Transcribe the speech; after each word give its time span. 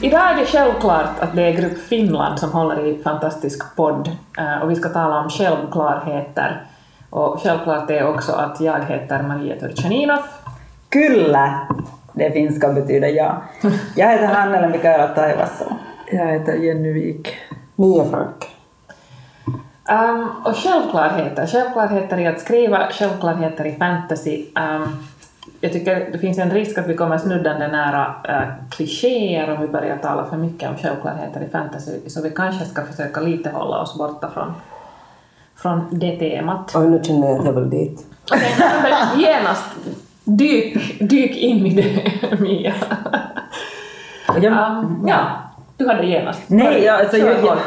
Idag 0.00 0.30
är 0.30 0.36
det 0.36 0.46
självklart 0.46 1.20
att 1.20 1.36
det 1.36 1.42
är 1.42 1.52
Grupp 1.52 1.78
Finland 1.78 2.38
som 2.38 2.52
håller 2.52 2.86
i 2.86 3.02
Fantastisk 3.02 3.76
podd 3.76 4.10
eh, 4.38 4.62
och 4.62 4.70
vi 4.70 4.76
ska 4.76 4.88
tala 4.88 5.20
om 5.20 5.30
självklarheter. 5.30 6.66
Och 7.10 7.40
självklart 7.42 7.90
är 7.90 8.08
också 8.08 8.32
att 8.32 8.60
jag 8.60 8.84
heter 8.84 9.22
Maria 9.22 9.56
Turchaninov. 9.56 10.22
Kyllä, 10.88 11.66
det 12.12 12.30
finska 12.30 12.72
betyder 12.72 13.08
ja. 13.08 13.42
Jag 13.96 14.10
heter 14.10 14.26
Hannele 14.26 14.68
Mikaela 14.68 15.08
Taivasso. 15.08 15.64
Jag 16.12 16.26
heter 16.26 16.54
Jenny 16.54 16.92
Wik. 16.92 17.36
Mia 17.76 18.04
Frank. 18.04 18.48
Um, 19.90 20.30
och 20.44 20.56
självklarheter, 20.56 21.46
självklarheter 21.46 22.18
i 22.18 22.26
att 22.26 22.40
skriva, 22.40 22.88
självklarheter 22.90 23.66
i 23.66 23.72
fantasy. 23.72 24.44
Um, 24.56 25.06
jag 25.60 25.72
tycker 25.72 26.08
det 26.12 26.18
finns 26.18 26.38
en 26.38 26.50
risk 26.50 26.78
att 26.78 26.86
vi 26.86 26.94
kommer 26.94 27.18
snuddande 27.18 27.68
nära 27.68 28.14
uh, 28.28 28.48
klichéer 28.70 29.54
om 29.54 29.60
vi 29.60 29.68
börjar 29.68 29.96
tala 29.96 30.24
för 30.24 30.36
mycket 30.36 30.68
om 30.68 30.76
självklarheter 30.76 31.40
i 31.40 31.48
fantasy, 31.48 31.92
så 32.06 32.22
vi 32.22 32.30
kanske 32.30 32.64
ska 32.64 32.84
försöka 32.84 33.20
lite 33.20 33.50
hålla 33.50 33.80
oss 33.80 33.98
borta 33.98 34.30
från, 34.34 34.52
från 35.56 35.98
det 35.98 36.16
temat. 36.16 36.72
Oj, 36.74 36.86
nu 36.86 37.00
känner 37.04 37.28
jag 37.28 37.38
att 37.38 37.44
jag 37.44 37.52
vill 37.52 37.70
dit. 37.70 38.06
Genast 39.16 39.64
dyk, 40.24 40.98
dyk 41.10 41.36
in 41.36 41.66
i 41.66 41.74
det, 41.74 42.40
Mia. 42.40 42.74
Jag, 44.42 44.52
Um, 44.52 45.04
ja, 45.08 45.18
du 45.76 45.88
hade 45.88 46.06
genast. 46.06 46.42
Nej, 46.46 46.84
jag, 46.84 47.00
alltså, 47.00 47.16
jag, 47.16 47.44
jag, 47.44 47.58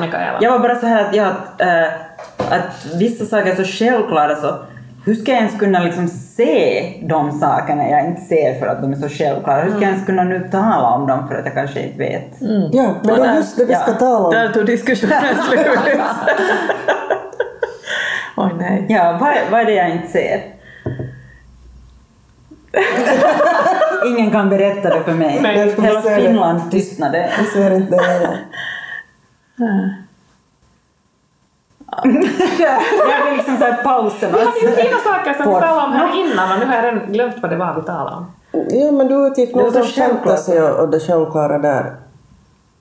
jag 0.41 0.51
var 0.51 0.59
bara 0.59 0.75
så 0.75 0.85
här 0.85 1.09
att, 1.09 1.15
jag, 1.15 1.27
äh, 1.59 1.93
att 2.37 2.85
vissa 2.99 3.25
saker 3.25 3.51
är 3.51 3.55
så 3.55 3.63
självklara 3.63 4.35
så 4.35 4.55
hur 5.05 5.15
ska 5.15 5.31
jag 5.31 5.37
ens 5.37 5.59
kunna 5.59 5.83
liksom 5.83 6.07
se 6.45 6.93
de 7.01 7.31
sakerna 7.31 7.89
jag 7.89 8.05
inte 8.05 8.21
ser 8.21 8.59
för 8.59 8.67
att 8.67 8.81
de 8.81 8.91
är 8.91 8.95
så 8.95 9.09
självklara? 9.09 9.61
Hur 9.61 9.69
ska 9.71 9.79
jag 9.81 9.89
ens 9.91 10.05
kunna 10.05 10.23
nu 10.23 10.47
tala 10.51 10.87
om 10.95 11.07
dem 11.07 11.27
för 11.27 11.35
att 11.35 11.45
jag 11.45 11.53
kanske 11.53 11.81
inte 11.81 11.97
vet? 11.97 12.27
Ja, 12.71 12.95
men 13.03 13.15
det 13.19 13.25
är 13.27 13.35
just 13.35 13.57
det 13.57 13.65
vi 13.65 13.73
ska 13.75 13.91
Ja. 13.91 13.97
tala 13.97 14.25
om. 14.25 14.31
Där 14.33 14.49
tog 14.49 14.65
diskussionen 14.65 15.23
slut. 15.49 15.67
Oj 18.37 18.51
nej. 18.59 18.85
Ja, 18.89 19.17
vad, 19.21 19.33
vad 19.51 19.61
är 19.61 19.65
det 19.65 19.73
jag 19.73 19.89
inte 19.89 20.07
ser? 20.07 20.41
Ingen 24.07 24.31
kan 24.31 24.49
berätta 24.49 24.89
det 24.89 25.03
för 25.03 25.13
mig. 25.13 25.39
Nej, 25.41 25.75
Hela. 25.81 26.01
Finland 26.01 26.71
tystnade. 26.71 27.29
Jag 27.37 27.47
ser 27.47 27.75
inte 27.75 27.95
det 27.95 28.03
heller. 28.03 28.37
Jag 32.59 33.25
vill 33.25 33.37
liksom 33.37 33.57
såhär 33.57 33.83
pausen. 33.83 34.31
Vi 34.31 34.39
hade 34.39 34.59
ju 34.59 34.67
fina 34.67 34.97
saker 34.97 35.33
som 35.33 35.53
vi 35.53 35.59
talade 35.59 35.85
om 35.85 35.91
här 35.91 36.19
innan 36.19 36.51
och 36.51 36.59
nu 36.59 36.65
har 36.65 36.75
jag 36.75 36.85
redan 36.85 37.13
glömt 37.13 37.35
vad 37.41 37.51
det 37.51 37.57
var 37.57 37.75
vi 37.75 37.81
talade 37.81 38.15
om. 38.15 38.25
Ja, 38.51 38.91
men 38.91 39.07
du 39.07 39.27
utgick 39.27 39.53
Det 39.53 39.63
nog 39.63 39.73
från 39.73 39.85
fantasy 39.85 40.59
och, 40.59 40.79
och 40.79 40.89
det 40.89 40.99
självklara 40.99 41.57
där. 41.59 41.95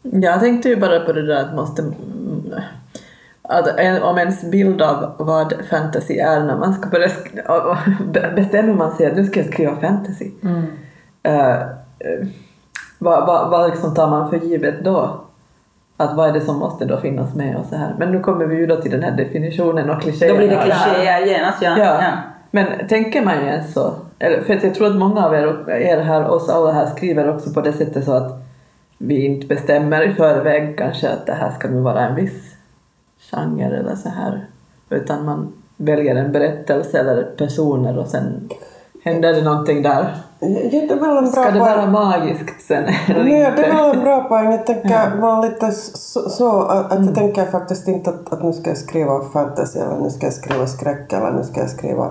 Jag 0.02 0.40
tänkte 0.40 0.68
ju 0.68 0.76
bara 0.76 1.00
på 1.00 1.12
det 1.12 1.26
där 1.26 1.44
att 1.44 1.54
måste... 1.54 1.82
Att 3.42 3.66
en, 3.66 4.02
om 4.02 4.18
ens 4.18 4.42
bild 4.42 4.82
av 4.82 5.12
vad 5.18 5.54
fantasy 5.70 6.18
är 6.18 6.40
när 6.40 6.56
man 6.56 6.74
ska 6.74 6.88
börja 6.88 7.08
bestämmer 8.36 8.74
man 8.74 8.96
sig 8.96 9.06
att 9.06 9.16
nu 9.16 9.26
ska 9.26 9.40
jag 9.40 9.52
skriva 9.52 9.76
fantasy. 9.76 10.30
Eh, 11.22 11.50
eh, 11.50 12.26
vad, 12.98 13.26
vad, 13.26 13.50
vad 13.50 13.70
liksom 13.70 13.94
tar 13.94 14.10
man 14.10 14.30
för 14.30 14.36
givet 14.36 14.84
då? 14.84 15.20
Att 16.00 16.16
vad 16.16 16.28
är 16.28 16.32
det 16.32 16.40
som 16.40 16.58
måste 16.58 16.84
då 16.84 16.96
finnas 16.96 17.34
med 17.34 17.56
och 17.56 17.66
så 17.66 17.76
här. 17.76 17.94
Men 17.98 18.12
nu 18.12 18.20
kommer 18.20 18.46
vi 18.46 18.56
ju 18.56 18.66
då 18.66 18.76
till 18.76 18.90
den 18.90 19.02
här 19.02 19.10
definitionen 19.10 19.90
och 19.90 20.02
klichéerna. 20.02 20.32
Då 20.32 20.38
blir 20.38 20.48
det 20.48 20.62
klichéer 20.62 21.26
genast, 21.26 21.62
ja. 21.62 21.78
Ja. 21.78 22.02
ja. 22.02 22.12
Men 22.50 22.88
tänker 22.88 23.24
man 23.24 23.40
ju 23.40 23.46
ens 23.46 23.72
så? 23.72 23.94
För 24.18 24.54
att 24.54 24.62
jag 24.62 24.74
tror 24.74 24.86
att 24.86 24.96
många 24.96 25.26
av 25.26 25.34
er, 25.34 25.70
er 25.70 26.00
här, 26.00 26.28
oss 26.28 26.48
alla 26.48 26.72
här 26.72 26.86
skriver 26.86 27.34
också 27.34 27.52
på 27.52 27.60
det 27.60 27.72
sättet 27.72 28.04
så 28.04 28.12
att 28.12 28.46
vi 28.98 29.26
inte 29.26 29.46
bestämmer 29.46 30.10
i 30.10 30.14
förväg 30.14 30.78
kanske 30.78 31.08
att 31.08 31.26
det 31.26 31.32
här 31.32 31.50
ska 31.50 31.68
nu 31.68 31.80
vara 31.80 32.08
en 32.08 32.14
viss 32.14 32.54
genre 33.30 33.76
eller 33.76 33.96
så 33.96 34.08
här. 34.08 34.46
Utan 34.90 35.24
man 35.24 35.52
väljer 35.76 36.16
en 36.16 36.32
berättelse 36.32 36.98
eller 36.98 37.22
personer 37.22 37.98
och 37.98 38.06
sen 38.06 38.50
händer 39.04 39.32
det 39.32 39.42
någonting 39.42 39.82
där. 39.82 40.14
Ja, 40.42 40.48
det 40.48 40.76
är 40.76 41.00
väl 41.00 41.16
en 41.16 41.30
bra 41.30 41.42
Ska 41.42 41.50
det 41.50 41.58
vara 41.58 41.86
magiskt 41.86 42.66
sen 42.66 42.84
eller 43.08 43.24
Nej, 43.24 43.52
det 43.56 43.62
inte? 43.66 43.76
var 43.76 43.94
en 43.94 44.00
bra 44.00 44.24
poäng. 44.24 44.52
Jag 44.52 44.66
tänker 44.66 45.16
vara 45.20 45.40
lite 45.40 45.72
så, 45.72 46.30
så 46.30 46.62
att, 46.62 47.04
jag 47.06 47.14
tänker 47.14 47.44
faktiskt 47.44 47.88
inte 47.88 48.10
att, 48.10 48.32
att 48.32 48.42
nu 48.42 48.52
ska 48.52 48.70
jag 48.70 48.78
skriva 48.78 49.24
fantasy 49.32 49.78
eller 49.78 49.96
nu 50.00 50.10
ska 50.10 50.26
jag 50.26 50.32
skriva 50.32 50.66
skräck 50.66 51.12
eller 51.12 51.30
nu 51.30 51.44
ska 51.44 51.60
jag 51.60 51.70
skriva 51.70 52.10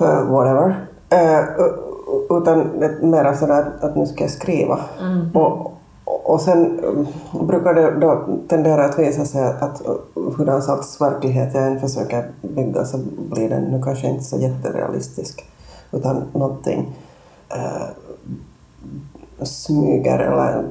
uh, 0.00 0.30
whatever. 0.30 0.86
Uh, 1.14 2.38
utan 2.38 2.58
mer 3.00 3.34
sådär 3.34 3.60
att, 3.60 3.84
att 3.84 3.96
nu 3.96 4.06
ska 4.06 4.24
jag 4.24 4.30
skriva. 4.30 4.80
Och, 5.34 5.72
och 6.04 6.40
sen 6.40 6.80
um, 6.84 7.06
brukar 7.46 7.74
det 7.74 8.00
då 8.00 8.24
tendera 8.48 8.84
att 8.84 8.98
visa 8.98 9.24
sig 9.24 9.44
att, 9.60 9.82
hurdan 10.36 10.62
sorts 10.62 11.00
verklighet 11.00 11.54
jag 11.54 11.66
än 11.66 11.80
försöker 11.80 12.24
bygga 12.42 12.84
så 12.84 12.98
blir 13.30 13.48
den 13.48 13.62
nu 13.62 13.82
kanske 13.82 14.06
inte 14.06 14.24
så 14.24 14.38
jätterealistisk 14.38 15.44
utan 15.92 16.24
någonting 16.32 16.96
uh, 17.56 17.88
smyger 19.44 20.18
eller 20.18 20.64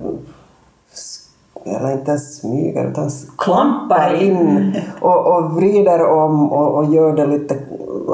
eller 1.66 1.92
inte 1.92 2.12
ens 2.12 2.38
smyger 2.38 2.86
utan 2.86 3.10
klampar 3.38 4.24
in 4.24 4.76
och, 5.02 5.38
och 5.38 5.56
vrider 5.56 6.08
om 6.08 6.52
och, 6.52 6.76
och 6.76 6.86
gör 6.86 7.16
det 7.16 7.26
lite 7.26 7.58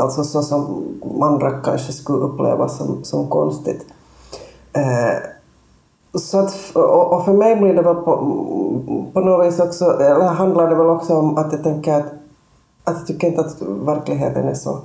alltså 0.01 0.23
så 0.23 0.41
som 0.41 0.83
andra 1.21 1.51
kanske 1.51 1.93
skulle 1.93 2.17
uppleva 2.17 2.69
som, 2.69 3.03
som 3.03 3.27
konstigt. 3.27 3.85
Eh, 4.73 5.17
så 6.19 6.39
att, 6.39 6.71
och, 6.73 7.13
och 7.13 7.25
för 7.25 7.33
mig 7.33 7.55
blir 7.55 7.73
det 7.73 7.81
väl 7.81 7.95
på, 7.95 8.17
på 9.13 9.19
något 9.19 9.47
vis 9.47 9.59
också, 9.59 9.85
eller 9.85 10.25
handlar 10.25 10.69
det 10.69 10.75
väl 10.75 10.89
också 10.89 11.17
om 11.17 11.37
att 11.37 11.51
jag 11.51 11.63
tänker 11.63 11.93
att, 11.93 12.05
att 12.83 12.97
jag 12.97 13.07
tycker 13.07 13.27
inte 13.27 13.41
att 13.41 13.61
verkligheten 13.61 14.47
är 14.47 14.53
så 14.53 14.79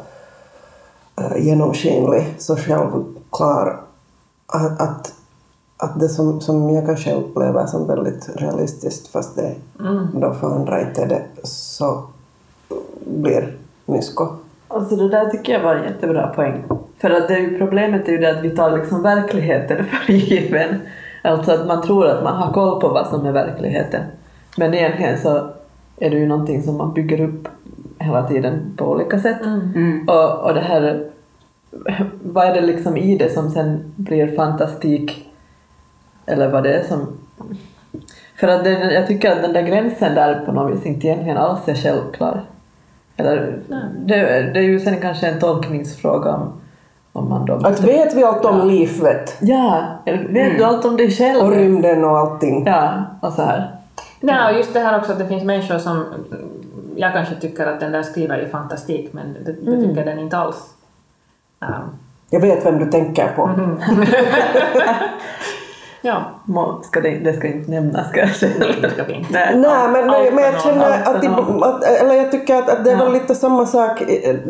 genomskinlig, 1.37 2.34
så 2.39 2.56
självklar 2.56 3.81
att, 4.47 4.81
att, 4.81 5.15
att 5.77 6.00
det 6.00 6.09
som, 6.09 6.41
som 6.41 6.71
jag 6.71 6.87
kanske 6.87 7.15
upplever 7.15 7.67
som 7.67 7.87
väldigt 7.87 8.31
realistiskt 8.37 9.09
fast 9.09 9.37
det 9.37 9.55
då 10.15 10.34
för 10.34 10.55
andra 10.55 10.81
inte 10.81 11.03
är 11.03 11.06
det 11.06 11.22
så 11.43 12.03
blir 13.06 13.56
mysko. 13.87 14.28
Alltså 14.69 14.97
det 14.97 15.09
där 15.09 15.31
tycker 15.31 15.53
jag 15.53 15.62
var 15.62 15.75
en 15.75 15.84
jättebra 15.84 16.27
poäng. 16.27 16.65
För 16.99 17.11
att 17.11 17.28
det 17.28 17.34
är 17.34 17.39
ju, 17.39 17.59
problemet 17.59 18.09
är 18.09 18.12
ju 18.12 18.19
det 18.19 18.39
att 18.39 18.45
vi 18.45 18.51
tar 18.51 18.78
liksom 18.78 19.03
verkligheten 19.03 19.84
för 20.06 20.12
given. 20.12 20.81
Alltså 21.22 21.53
att 21.53 21.67
man 21.67 21.83
tror 21.83 22.06
att 22.06 22.25
man 22.25 22.37
har 22.37 22.53
koll 22.53 22.81
på 22.81 22.89
vad 22.89 23.06
som 23.06 23.27
är 23.27 23.33
verkligheten. 23.33 24.03
Men 24.56 24.75
egentligen 24.75 25.21
så 25.21 25.51
är 25.97 26.11
det 26.11 26.17
ju 26.17 26.27
någonting 26.27 26.62
som 26.62 26.77
man 26.77 26.95
bygger 26.95 27.21
upp 27.21 27.49
hela 28.03 28.29
tiden 28.29 28.75
på 28.77 28.85
olika 28.85 29.21
sätt. 29.21 29.41
Och, 30.07 30.45
och 30.45 30.55
det 30.55 30.61
här, 30.61 31.07
vad 32.23 32.47
är 32.47 32.55
det 32.55 32.61
liksom 32.61 32.97
i 32.97 33.17
det 33.17 33.35
som 33.35 33.51
sen 33.51 33.93
blir 33.97 34.37
fantastik? 34.37 35.29
Eller 36.27 36.49
vad 36.49 36.63
det 36.63 36.75
är 36.75 36.85
som... 36.85 37.07
För 38.37 38.49
att 38.49 38.65
den, 38.65 38.91
jag 38.91 39.07
tycker 39.07 39.33
att 39.33 39.43
den 39.43 39.53
där 39.53 39.63
gränsen 39.63 40.15
där 40.15 40.45
på 40.47 40.53
något 40.53 40.72
vis 40.72 40.87
inte 40.87 41.07
egentligen 41.07 41.37
alls 41.37 41.69
är 41.69 41.75
självklar. 41.75 42.43
Eller, 43.16 43.59
det, 44.07 44.51
det 44.55 44.59
är 44.59 44.63
ju 44.63 44.81
sen 44.81 45.01
kanske 45.01 45.27
en 45.27 45.41
tolkningsfråga 45.41 46.34
om, 46.34 46.53
om 47.13 47.28
man 47.28 47.47
då... 47.47 47.55
Att 47.55 47.81
vet 47.81 48.15
vi 48.15 48.25
allt 48.25 48.45
om 48.45 48.69
livet 48.69 49.37
Ja, 49.41 49.84
vet 50.28 50.59
du 50.59 50.65
allt 50.65 50.84
om 50.84 50.97
dig 50.97 51.10
själv? 51.10 51.43
och 51.43 51.51
rymden 51.51 52.05
och 52.05 52.19
allting? 52.19 52.65
Ja, 52.66 52.93
och 53.21 53.33
så 53.33 53.43
här. 53.43 53.71
Nej, 54.21 54.51
och 54.51 54.57
just 54.57 54.75
det 54.75 54.81
här 54.81 54.98
också 54.98 55.13
att 55.13 55.19
det 55.19 55.27
finns 55.27 55.45
människor 55.45 55.78
som... 55.78 56.05
Jag 56.97 57.12
kanske 57.12 57.34
tycker 57.34 57.66
att 57.66 57.80
den 57.80 57.92
där 57.92 58.03
skriver 58.03 58.39
är 58.39 58.48
fantastik, 58.48 59.12
men 59.12 59.33
det, 59.44 59.53
det 59.53 59.80
tycker 59.80 60.04
den 60.04 60.18
inte 60.18 60.36
alls. 60.36 60.56
Um, 61.60 61.98
Jag 62.30 62.41
vet 62.41 62.66
vem 62.66 62.78
du 62.78 62.91
tänker 62.91 63.33
på. 63.36 63.50
ja, 66.03 66.22
Må, 66.44 66.83
ska 66.83 67.00
det, 67.00 67.18
det 67.18 67.33
ska 67.33 67.48
inte 67.48 67.71
nämnas 67.71 68.12
kanske. 68.12 68.47
det 68.83 68.91
ska 68.91 69.04
vi 69.04 69.12
inte. 69.12 69.33
Nej. 69.33 69.56
Nej, 69.56 69.89
men, 69.92 70.06
men, 70.06 70.34
men 70.34 70.44
jag 70.44 70.62
känner 70.62 70.91
att, 70.91 71.22
det, 71.22 71.28
att, 71.66 71.84
eller 71.84 72.15
jag 72.15 72.30
tycker 72.30 72.56
att, 72.56 72.68
att 72.68 72.84
det 72.84 72.91
är 72.91 72.97
väl 72.97 73.12
lite 73.12 73.34
samma 73.34 73.66
sak 73.66 74.03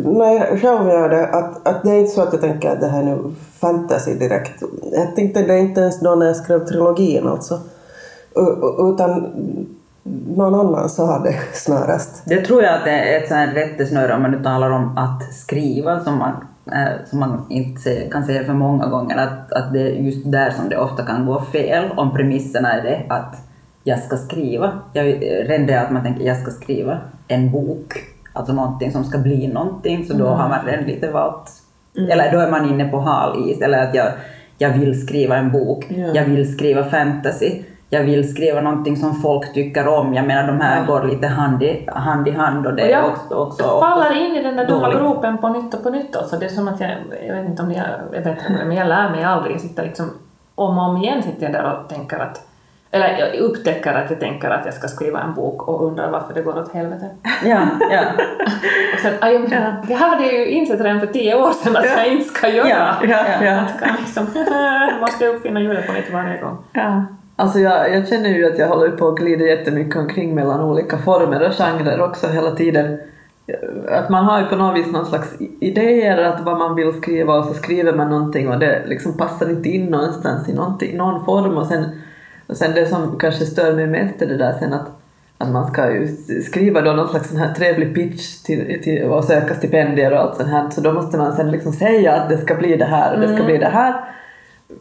när 0.05 0.33
jag 0.33 0.61
själv 0.61 0.89
gör 0.89 1.09
det, 1.09 1.29
att, 1.29 1.69
att 1.69 1.83
det 1.83 1.91
är 1.91 1.99
inte 1.99 2.13
så 2.13 2.23
att 2.23 2.33
jag 2.33 2.43
tänker 2.43 2.71
att 2.71 2.81
det 2.81 2.89
här 2.89 3.01
är 3.01 3.05
nu 3.05 3.35
fantasy 3.61 4.15
direkt. 4.15 4.63
Jag 4.93 5.17
tänkte 5.17 5.43
det 5.43 5.59
inte 5.59 5.81
ens 5.81 6.01
då 6.01 6.15
när 6.15 6.27
jag 6.27 6.37
skrev 6.37 6.59
trilogin 6.59 7.29
alltså. 7.29 7.61
Utan 8.93 9.33
någon 10.37 10.55
annan 10.55 10.89
sa 10.89 11.19
det 11.19 11.37
snarast. 11.53 12.23
Det 12.27 12.41
tror 12.41 12.63
jag 12.63 12.75
att 12.75 12.85
det 12.85 12.91
är 12.91 13.23
ett 13.23 13.29
sånt 13.29 13.57
rättesnöre 13.57 14.15
om 14.15 14.23
man 14.23 14.31
nu 14.31 14.43
talar 14.43 14.71
om 14.71 14.99
att 14.99 15.35
skriva 15.35 16.01
som 16.01 16.19
man, 16.19 16.33
eh, 16.73 17.07
som 17.11 17.21
man 17.21 17.47
inte 17.49 18.09
kan 18.11 18.25
säga 18.25 18.45
för 18.45 18.53
många 18.53 18.87
gånger, 18.87 19.17
att, 19.17 19.53
att 19.53 19.73
det 19.73 19.81
är 19.81 19.93
just 19.93 20.31
där 20.33 20.51
som 20.51 20.69
det 20.69 20.77
ofta 20.77 21.05
kan 21.05 21.27
gå 21.27 21.41
fel 21.41 21.85
om 21.97 22.15
premisserna 22.15 22.73
är 22.73 22.83
det 22.83 23.03
att 23.09 23.37
jag 23.85 23.99
ska 23.99 24.17
skriva. 24.17 24.73
Jag, 24.93 25.07
det 25.67 25.75
att 25.81 25.91
man 25.91 26.03
tänker 26.03 26.25
jag 26.25 26.37
ska 26.37 26.51
skriva 26.51 26.99
en 27.29 27.51
bok, 27.51 27.93
alltså 28.33 28.53
någonting 28.53 28.93
som 28.93 29.05
ska 29.05 29.19
bli 29.19 29.49
någonting, 29.49 30.05
så 30.05 30.15
då 30.15 30.27
har 30.27 30.49
man 30.49 30.67
redan 30.67 30.85
lite 30.85 31.11
valt, 31.11 31.51
eller 32.11 32.33
då 32.33 32.39
är 32.39 32.51
man 32.51 32.71
inne 32.71 32.89
på 32.89 33.01
hal 33.01 33.51
is, 33.51 33.61
eller 33.61 33.83
att 33.83 33.95
jag, 33.95 34.13
jag 34.59 34.79
vill 34.79 35.07
skriva 35.07 35.37
en 35.37 35.53
bok, 35.53 35.87
Ja. 35.89 36.07
jag 36.15 36.25
vill 36.25 36.55
skriva 36.55 36.85
fantasy, 36.85 37.63
jag 37.93 38.05
vill 38.05 38.31
skriva 38.35 38.61
någonting 38.61 38.97
som 38.97 39.15
folk 39.15 39.55
tycker 39.55 39.89
om. 39.89 40.15
Jag 40.15 40.27
menar 40.27 40.47
de 40.47 40.61
här 40.61 40.87
går 40.87 41.03
lite 41.03 41.27
hand 41.27 41.63
i 41.63 41.89
hand, 41.95 42.29
i 42.29 42.31
hand 42.31 42.67
och 42.67 42.75
det 42.75 42.83
Och 42.83 42.89
är 42.89 42.93
jag 42.93 43.07
också, 43.07 43.35
också 43.35 43.81
faller 43.81 44.27
in 44.27 44.37
i 44.37 44.43
den 44.43 44.57
där 44.57 44.67
dumma 44.67 44.91
gropen 44.91 45.39
på 45.39 45.49
nytt 45.49 45.75
och 45.75 45.83
på 45.83 45.91
nytt. 45.91 46.17
Alltså 46.17 46.37
det 46.37 46.45
är 46.47 46.51
som 46.51 46.69
att 46.69 46.81
jag, 46.81 46.91
jag 47.27 47.35
vet 47.35 47.47
inte 47.47 47.63
om 47.63 47.73
jag 47.73 47.85
är 48.13 48.23
bättre 48.25 48.47
på 48.47 48.53
det, 48.59 48.65
men 48.65 48.77
jag 48.77 48.89
lär 48.89 49.11
mig 49.11 49.25
aldrig. 49.25 49.55
Jag 49.55 49.61
sitter 49.61 49.83
liksom, 49.83 50.11
om 50.55 50.79
och 50.79 50.85
om 50.85 50.97
igen 50.97 51.23
sitter 51.23 51.43
jag 51.43 51.53
där 51.53 51.73
och 51.73 51.89
tänker 51.89 52.19
att, 52.19 52.41
eller 52.91 53.19
jag 53.19 53.35
upptäcker 53.35 53.95
att 53.95 54.11
jag 54.11 54.21
tänker 54.21 54.51
att 54.51 54.65
jag 54.65 54.75
ska 54.75 54.89
skriva 54.89 55.21
en 55.21 55.35
bok 55.35 55.69
och 55.69 55.87
undrar 55.87 56.11
varför 56.11 56.35
det 56.35 56.43
går 56.43 56.59
åt 56.59 56.73
helvete. 56.75 57.11
Ja, 57.45 57.61
ja. 57.91 58.03
Och 58.95 59.01
sen, 59.03 59.15
aj, 59.21 59.39
men, 59.39 59.75
det 59.89 59.95
hade 59.95 60.25
jag 60.25 60.35
ju 60.35 60.47
insett 60.47 60.81
redan 60.81 61.01
för 61.01 61.07
tio 61.07 61.35
år 61.35 61.51
sedan 61.51 61.77
att 61.77 61.85
jag 61.85 62.07
inte 62.07 62.25
ska 62.25 62.49
göra. 62.49 62.69
Ja, 62.69 62.97
Ja, 63.03 63.45
ja. 63.45 63.61
Att 63.61 63.81
kan 63.81 63.97
liksom, 64.01 64.25
måste 65.01 65.25
jag 65.25 65.35
uppfinna 65.35 65.61
hjulet 65.61 65.87
på 65.87 65.93
nytt 65.93 66.13
varje 66.13 66.41
gång. 66.41 66.59
Ja. 66.73 67.05
Alltså 67.37 67.59
jag, 67.59 67.95
jag 67.95 68.09
känner 68.09 68.29
ju 68.29 68.47
att 68.47 68.59
jag 68.59 68.69
håller 68.69 68.91
på 68.91 69.09
att 69.09 69.19
glida 69.19 69.45
jättemycket 69.45 69.97
omkring 69.97 70.35
mellan 70.35 70.61
olika 70.61 70.99
former 70.99 71.49
och 71.49 71.55
genrer 71.55 72.01
också 72.01 72.27
hela 72.27 72.51
tiden. 72.51 72.99
Att 73.89 74.09
man 74.09 74.25
har 74.25 74.41
ju 74.41 74.47
på 74.47 74.57
något 74.57 74.77
vis 74.77 74.93
någon 74.93 75.07
slags 75.07 75.35
idéer 75.61 76.25
att 76.25 76.41
vad 76.41 76.59
man 76.59 76.75
vill 76.75 76.93
skriva 76.93 77.39
och 77.39 77.45
så 77.45 77.55
skriver 77.55 77.93
man 77.93 78.11
någonting 78.11 78.49
och 78.49 78.59
det 78.59 78.83
liksom 78.87 79.17
passar 79.17 79.51
inte 79.51 79.69
in 79.69 79.87
någonstans 79.87 80.49
i 80.49 80.53
någon 80.97 81.25
form 81.25 81.57
och 81.57 81.67
sen, 81.67 81.85
och 82.47 82.57
sen 82.57 82.75
det 82.75 82.87
som 82.87 83.19
kanske 83.19 83.45
stör 83.45 83.75
mig 83.75 83.87
mest 83.87 84.23
är 84.23 84.27
det 84.27 84.37
där 84.37 84.53
sen 84.59 84.73
att, 84.73 84.89
att 85.39 85.51
man 85.51 85.67
ska 85.67 85.93
ju 85.93 86.07
skriva 86.47 86.81
då 86.81 86.93
någon 86.93 87.09
slags 87.09 87.29
sån 87.29 87.39
här 87.39 87.55
trevlig 87.55 87.95
pitch 87.95 88.43
till, 88.43 88.81
till, 88.83 89.05
och 89.05 89.25
söka 89.25 89.55
stipendier 89.55 90.13
och 90.13 90.19
allt 90.19 90.37
sånt 90.37 90.51
här 90.51 90.71
så 90.71 90.81
då 90.81 90.93
måste 90.93 91.19
man 91.19 91.37
sen 91.37 91.51
liksom 91.51 91.73
säga 91.73 92.13
att 92.13 92.29
det 92.29 92.39
ska 92.39 92.55
bli 92.55 92.77
det 92.77 92.85
här 92.85 93.15
och 93.15 93.21
det 93.21 93.35
ska 93.35 93.45
bli 93.45 93.59
det 93.59 93.69
här. 93.69 93.95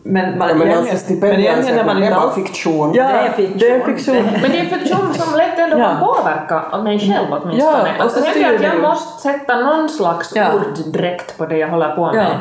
Men, 0.04 0.38
man, 0.38 0.50
Ja, 0.50 0.56
men 0.56 0.68
egentligen- 0.68 0.78
alltså 0.78 1.06
stipendier 1.06 1.56
när 1.76 1.84
man 1.86 1.96
det 1.96 2.02
är 2.02 2.06
inte 2.06 2.16
bara 2.16 2.24
alls- 2.30 2.36
fiktion. 2.36 2.92
Ja, 2.96 3.04
Det 3.08 3.14
är 3.14 3.32
fiktion. 3.32 3.58
Det 3.60 3.70
är 3.70 3.80
fiktion. 3.80 4.16
Men 4.42 4.52
det 4.52 4.60
är 4.60 4.66
fiktion 4.66 5.14
som 5.14 5.38
lätt 5.38 5.60
ändå 5.60 5.78
Ja. 5.80 5.84
kan 5.88 6.00
påverka 6.00 6.78
mig 6.84 7.00
själv 7.00 7.28
åtminstone. 7.32 7.72
Ja, 7.72 7.82
och 7.98 8.04
alltså, 8.04 8.20
så 8.22 8.40
jag 8.40 8.56
att 8.56 8.62
jag 8.64 8.82
måste 8.82 9.22
sätta 9.22 9.56
någon 9.60 9.90
slags 9.90 10.32
Ja. 10.36 10.46
orddräkt 10.54 11.38
på 11.38 11.46
det 11.46 11.58
jag 11.58 11.68
håller 11.68 11.96
på 11.96 12.14
med, 12.14 12.32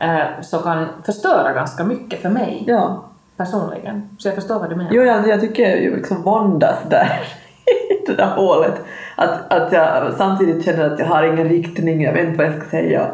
eh, 0.00 0.26
som 0.42 0.62
kan 0.62 0.86
förstöra 1.06 1.52
ganska 1.52 1.84
mycket 1.84 2.22
för 2.22 2.28
mig 2.28 2.64
Ja. 2.66 3.04
personligen. 3.36 4.08
Så 4.18 4.28
jag 4.28 4.34
förstår 4.34 4.58
vad 4.58 4.70
du 4.70 4.76
menar. 4.76 4.90
Jo, 4.94 5.02
jag, 5.02 5.28
jag 5.28 5.40
tycker 5.40 5.62
jag 5.76 5.92
liksom 5.96 6.22
våndas 6.22 6.76
där 6.90 7.20
i 7.90 8.06
det 8.06 8.12
där 8.14 8.26
hålet. 8.36 8.74
Att, 9.16 9.52
att 9.52 9.72
jag 9.72 10.12
samtidigt 10.18 10.64
känner 10.64 10.92
att 10.92 10.98
jag 10.98 11.06
har 11.06 11.22
ingen 11.22 11.48
riktning, 11.48 12.02
jag 12.02 12.12
vet 12.12 12.24
inte 12.26 12.38
vad 12.38 12.46
jag 12.46 12.60
ska 12.60 12.70
säga, 12.70 13.06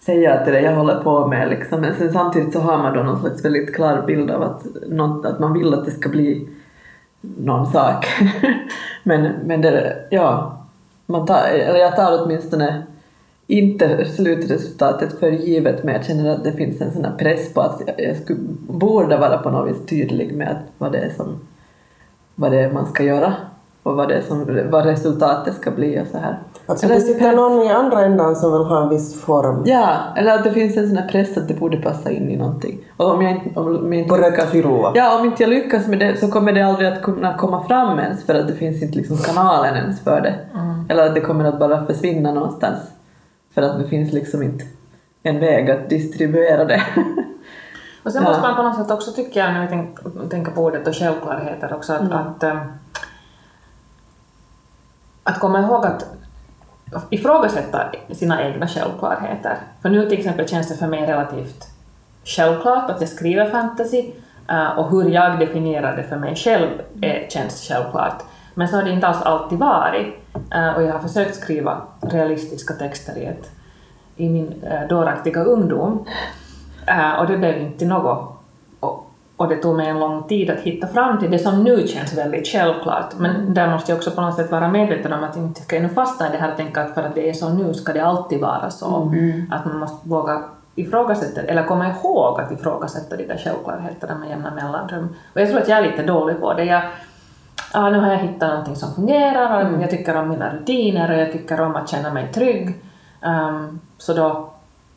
säga 0.00 0.44
till 0.44 0.52
det 0.52 0.60
jag 0.60 0.76
håller 0.76 1.02
på 1.02 1.26
med. 1.26 1.48
Liksom. 1.48 1.80
Men 1.80 1.94
sen 1.94 2.12
samtidigt 2.12 2.52
så 2.52 2.60
har 2.60 2.78
man 2.78 2.96
då 2.96 3.02
någon 3.02 3.20
slags 3.20 3.44
väldigt 3.44 3.74
klar 3.74 4.02
bild 4.06 4.30
av 4.30 4.42
att, 4.42 4.66
något, 4.88 5.26
att 5.26 5.38
man 5.38 5.52
vill 5.52 5.74
att 5.74 5.84
det 5.84 5.90
ska 5.90 6.08
bli 6.08 6.48
någon 7.20 7.66
sak. 7.66 8.06
men, 9.02 9.32
men 9.44 9.60
det, 9.60 9.96
ja, 10.10 10.58
man 11.06 11.26
tar, 11.26 11.42
eller 11.52 11.78
jag 11.78 11.96
tar 11.96 12.24
åtminstone 12.24 12.82
inte 13.46 14.04
slutresultatet 14.04 15.18
för 15.20 15.30
givet 15.30 15.84
men 15.84 15.94
jag 15.94 16.04
känner 16.04 16.30
att 16.30 16.44
det 16.44 16.52
finns 16.52 16.80
en 16.80 16.92
sån 16.92 17.04
här 17.04 17.16
press 17.18 17.52
på 17.52 17.60
att 17.60 17.82
jag, 17.86 18.08
jag 18.08 18.16
skulle, 18.16 18.40
borde 18.68 19.16
vara 19.16 19.38
på 19.38 19.50
något 19.50 19.70
vis 19.70 19.86
tydlig 19.86 20.34
med 20.34 20.56
vad 20.78 20.92
det 20.92 20.98
är 20.98 21.10
som 21.10 21.40
vad 22.34 22.52
det 22.52 22.60
är 22.60 22.72
man 22.72 22.86
ska 22.86 23.02
göra 23.02 23.34
och 23.82 23.96
vad, 23.96 24.08
det 24.08 24.22
som, 24.22 24.68
vad 24.70 24.84
resultatet 24.86 25.54
ska 25.54 25.70
bli 25.70 26.02
och 26.02 26.06
så 26.06 26.18
här. 26.18 26.38
Alltså 26.66 26.86
Eller 26.86 26.94
det 26.94 27.00
att 27.00 27.06
sitter 27.06 27.32
någon 27.36 27.62
i 27.62 27.68
andra 27.68 28.04
ändan 28.04 28.36
som 28.36 28.52
vill 28.52 28.62
ha 28.62 28.82
en 28.82 28.88
viss 28.88 29.20
form. 29.20 29.62
Ja, 29.66 29.88
eller 30.16 30.34
att 30.34 30.44
det 30.44 30.50
finns 30.52 30.76
en 30.76 30.88
sån 30.88 30.96
här 30.96 31.08
press 31.08 31.36
att 31.36 31.48
det 31.48 31.54
borde 31.54 31.76
passa 31.76 32.10
in 32.10 32.30
i 32.30 32.36
någonting. 32.36 32.78
Och 32.96 33.10
om 33.14 33.22
jag 33.22 33.32
inte, 33.32 33.60
om 33.60 33.92
jag 33.92 34.02
inte 34.02 34.08
På 34.08 34.16
rätt 34.16 34.30
lyckas, 34.32 34.50
fylla. 34.50 34.92
ja, 34.94 35.18
om 35.18 35.24
inte 35.26 35.42
jag 35.42 35.50
lyckas 35.50 35.86
med 35.86 35.98
det 35.98 36.16
så 36.20 36.28
kommer 36.28 36.52
det 36.52 36.62
aldrig 36.62 36.88
att 36.88 37.02
kunna 37.02 37.36
komma 37.36 37.64
fram 37.64 37.98
ens 37.98 38.24
för 38.26 38.34
att 38.34 38.48
det 38.48 38.54
finns 38.54 38.82
inte 38.82 38.96
liksom 38.98 39.16
kanalen 39.16 39.76
ens 39.76 40.00
för 40.00 40.20
det. 40.20 40.34
Eller 40.88 41.06
att 41.06 41.14
det 41.14 41.20
kommer 41.20 41.44
att 41.44 41.58
bara 41.58 41.86
försvinna 41.86 42.32
någonstans. 42.32 42.78
För 43.54 43.62
att 43.62 43.78
det 43.78 43.84
finns 43.88 44.12
liksom 44.12 44.42
inte 44.42 44.64
en 45.22 45.40
väg 45.40 45.70
att 45.70 45.88
distribuera 45.90 46.64
det. 46.64 46.82
Och 48.04 48.12
sen 48.12 48.22
Ja. 48.22 48.28
måste 48.28 48.42
man 48.42 48.56
på 48.56 48.62
något 48.62 48.76
sätt 48.76 48.90
också, 48.90 49.12
tycker 49.12 49.40
jag, 49.40 49.52
när 49.52 49.60
vi 49.62 49.68
tänk, 49.68 49.98
tänker 50.30 50.52
på 50.52 50.60
ordet 50.62 50.88
och 50.88 50.94
självklarheter 50.94 51.74
också, 51.74 51.92
att, 51.92 52.12
att, 52.12 52.42
ähm, 52.42 52.58
att 55.28 55.40
komma 55.40 55.60
ihåg 55.60 55.86
att 55.86 56.06
ifrågasätta 57.10 57.92
sina 58.12 58.42
egna 58.42 58.68
självklarheter. 58.68 59.56
För 59.82 59.88
nu 59.90 60.08
till 60.08 60.18
exempel 60.18 60.48
känns 60.48 60.68
det 60.68 60.74
för 60.74 60.86
mig 60.86 61.06
relativt 61.06 61.66
självklart 62.24 62.90
att 62.90 63.00
jag 63.00 63.10
skriver 63.10 63.50
fantasy 63.50 64.10
eh, 64.48 64.78
och 64.78 64.90
hur 64.90 65.10
jag 65.10 65.38
definierar 65.38 65.96
det 65.96 66.02
för 66.02 66.16
mig 66.16 66.36
själv 66.36 66.68
är, 67.00 67.26
känns 67.30 67.68
självklart. 67.68 68.22
Men 68.54 68.68
så 68.68 68.76
har 68.76 68.82
det 68.82 68.90
inte 68.90 69.06
alls 69.06 69.22
alltid 69.22 69.58
varit 69.58 70.06
eh, 70.54 70.76
och 70.76 70.82
jag 70.82 70.92
har 70.92 71.00
försökt 71.00 71.36
skriva 71.36 71.82
realistiska 72.00 72.74
texter 72.74 73.18
i, 73.18 73.24
ett, 73.24 73.50
i 74.16 74.28
min 74.28 74.62
eh, 74.62 74.88
dåraktiga 74.88 75.44
ungdom 75.44 76.06
och 77.18 77.26
det 77.26 77.38
blev 77.38 77.58
inte 77.58 77.84
något. 77.84 78.37
Och, 79.38 79.48
det 79.48 79.56
tog 79.56 79.76
mig 79.76 79.88
en 79.88 79.98
lång 79.98 80.22
tid 80.22 80.50
att 80.50 80.58
hitta 80.58 80.86
fram 80.86 81.18
till 81.18 81.30
det 81.30 81.38
som 81.38 81.64
nu 81.64 81.86
känns 81.86 82.18
väldigt 82.18 82.48
självklart. 82.48 83.14
Men 83.18 83.54
där 83.54 83.70
måste 83.70 83.92
jag 83.92 83.96
också 83.96 84.10
på 84.10 84.20
något 84.20 84.36
sätt 84.36 84.50
vara 84.50 84.68
medveten 84.68 85.12
om 85.12 85.24
att 85.24 85.36
jag 85.36 85.44
inte 85.44 85.62
ska 85.62 85.80
nu 85.80 85.88
fastna 85.88 86.28
i 86.28 86.32
det 86.32 86.38
här 86.38 86.50
och 86.50 86.56
tänka 86.56 86.82
att 86.82 86.94
för 86.94 87.02
att 87.02 87.14
det 87.14 87.28
är 87.28 87.32
så 87.32 87.48
nu 87.48 87.74
ska 87.74 87.92
det 87.92 88.00
alltid 88.00 88.40
vara 88.40 88.70
så. 88.70 89.14
Att 89.50 89.64
man 89.64 89.78
måste 89.78 90.08
våga 90.08 90.44
ifrågasätta, 90.74 91.40
eller 91.40 91.64
komma 91.64 91.88
ihåg 91.88 92.40
att 92.40 92.52
ifrågasätta 92.52 93.16
de 93.16 93.26
där 93.26 93.38
självklarheterna 93.38 94.18
med 94.18 94.28
jämna 94.28 94.50
mellanrum. 94.54 95.08
Och 95.34 95.40
jag 95.40 95.48
tror 95.48 95.60
att 95.60 95.68
jag 95.68 95.78
är 95.78 95.90
lite 95.90 96.02
dålig 96.02 96.40
på 96.40 96.54
det. 96.54 96.64
Jag, 96.64 96.82
ja, 97.72 97.90
nu 97.90 97.98
har 97.98 98.10
jag 98.10 98.18
hittat 98.18 98.48
någonting 98.48 98.76
som 98.76 98.94
fungerar 98.94 99.74
och 99.74 99.82
jag 99.82 99.90
tycker 99.90 100.16
om 100.16 100.28
mina 100.28 100.54
rutiner 100.54 101.12
och 101.12 101.18
jag 101.18 101.32
tycker 101.32 101.60
om 101.60 101.76
att 101.76 101.88
känna 101.88 102.12
mig 102.12 102.32
trygg. 102.32 102.74
Ehm, 103.22 103.80
så 103.98 104.14
då 104.14 104.50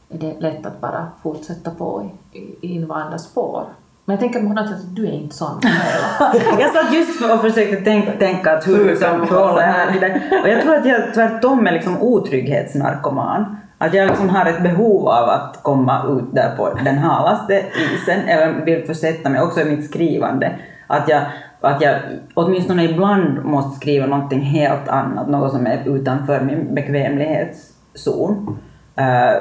är 0.09 0.17
det 0.17 0.39
lätt 0.39 0.65
att 0.65 0.81
bara 0.81 1.07
fortsätta 1.23 1.71
på 1.71 2.09
i, 2.31 2.37
i, 2.39 2.55
i 2.61 2.75
invanda 2.75 3.17
spår. 3.17 3.63
Men 4.11 4.19
jag 4.19 4.33
tänker 4.33 4.47
på 4.47 4.53
något 4.53 4.69
sätt 4.69 4.77
att 4.77 4.95
du 4.95 5.07
är 5.07 5.11
inte 5.11 5.35
sån. 5.35 5.61
Jag 6.59 6.73
satt 6.73 6.93
just 6.93 7.19
för- 7.19 7.33
och 7.33 7.41
försökte 7.41 7.75
tänka, 7.75 8.11
tänka 8.11 8.53
att 8.53 8.67
hur 8.67 8.85
liksom 8.85 9.27
förhåller 9.27 9.61
jag 9.61 9.75
mig 9.75 9.91
till 9.91 10.01
det. 10.01 10.41
Och 10.41 10.49
jag 10.49 10.61
tror 10.61 10.75
att 10.75 10.85
jag 10.85 11.13
tvärtom 11.13 11.67
är 11.67 11.71
liksom 11.71 12.01
otrygghetsnarkoman. 12.01 13.57
Att 13.77 13.93
jag 13.93 14.07
liksom 14.07 14.29
har 14.29 14.45
ett 14.45 14.63
behov 14.63 15.07
av 15.07 15.29
att 15.29 15.59
komma 15.61 16.03
ut 16.09 16.35
där 16.35 16.55
på 16.57 16.69
den 16.85 16.97
halaste 16.97 17.53
isen, 17.93 18.19
eller 18.27 18.65
vill 18.65 18.85
försätta 18.85 19.29
mig 19.29 19.41
också 19.41 19.61
i 19.61 19.65
mitt 19.65 19.85
skrivande. 19.85 20.51
Att 20.87 21.09
jag, 21.09 21.21
att 21.61 21.81
jag 21.81 21.95
åtminstone 22.33 22.83
ibland 22.83 23.45
måste 23.45 23.79
skriva 23.79 24.05
någonting 24.05 24.41
helt 24.41 24.87
annat, 24.87 25.29
något 25.29 25.51
som 25.51 25.67
är 25.67 25.81
utanför 25.85 26.41
min 26.41 26.75
bekvämlighetszon. 26.75 28.57
Eh, 28.95 29.33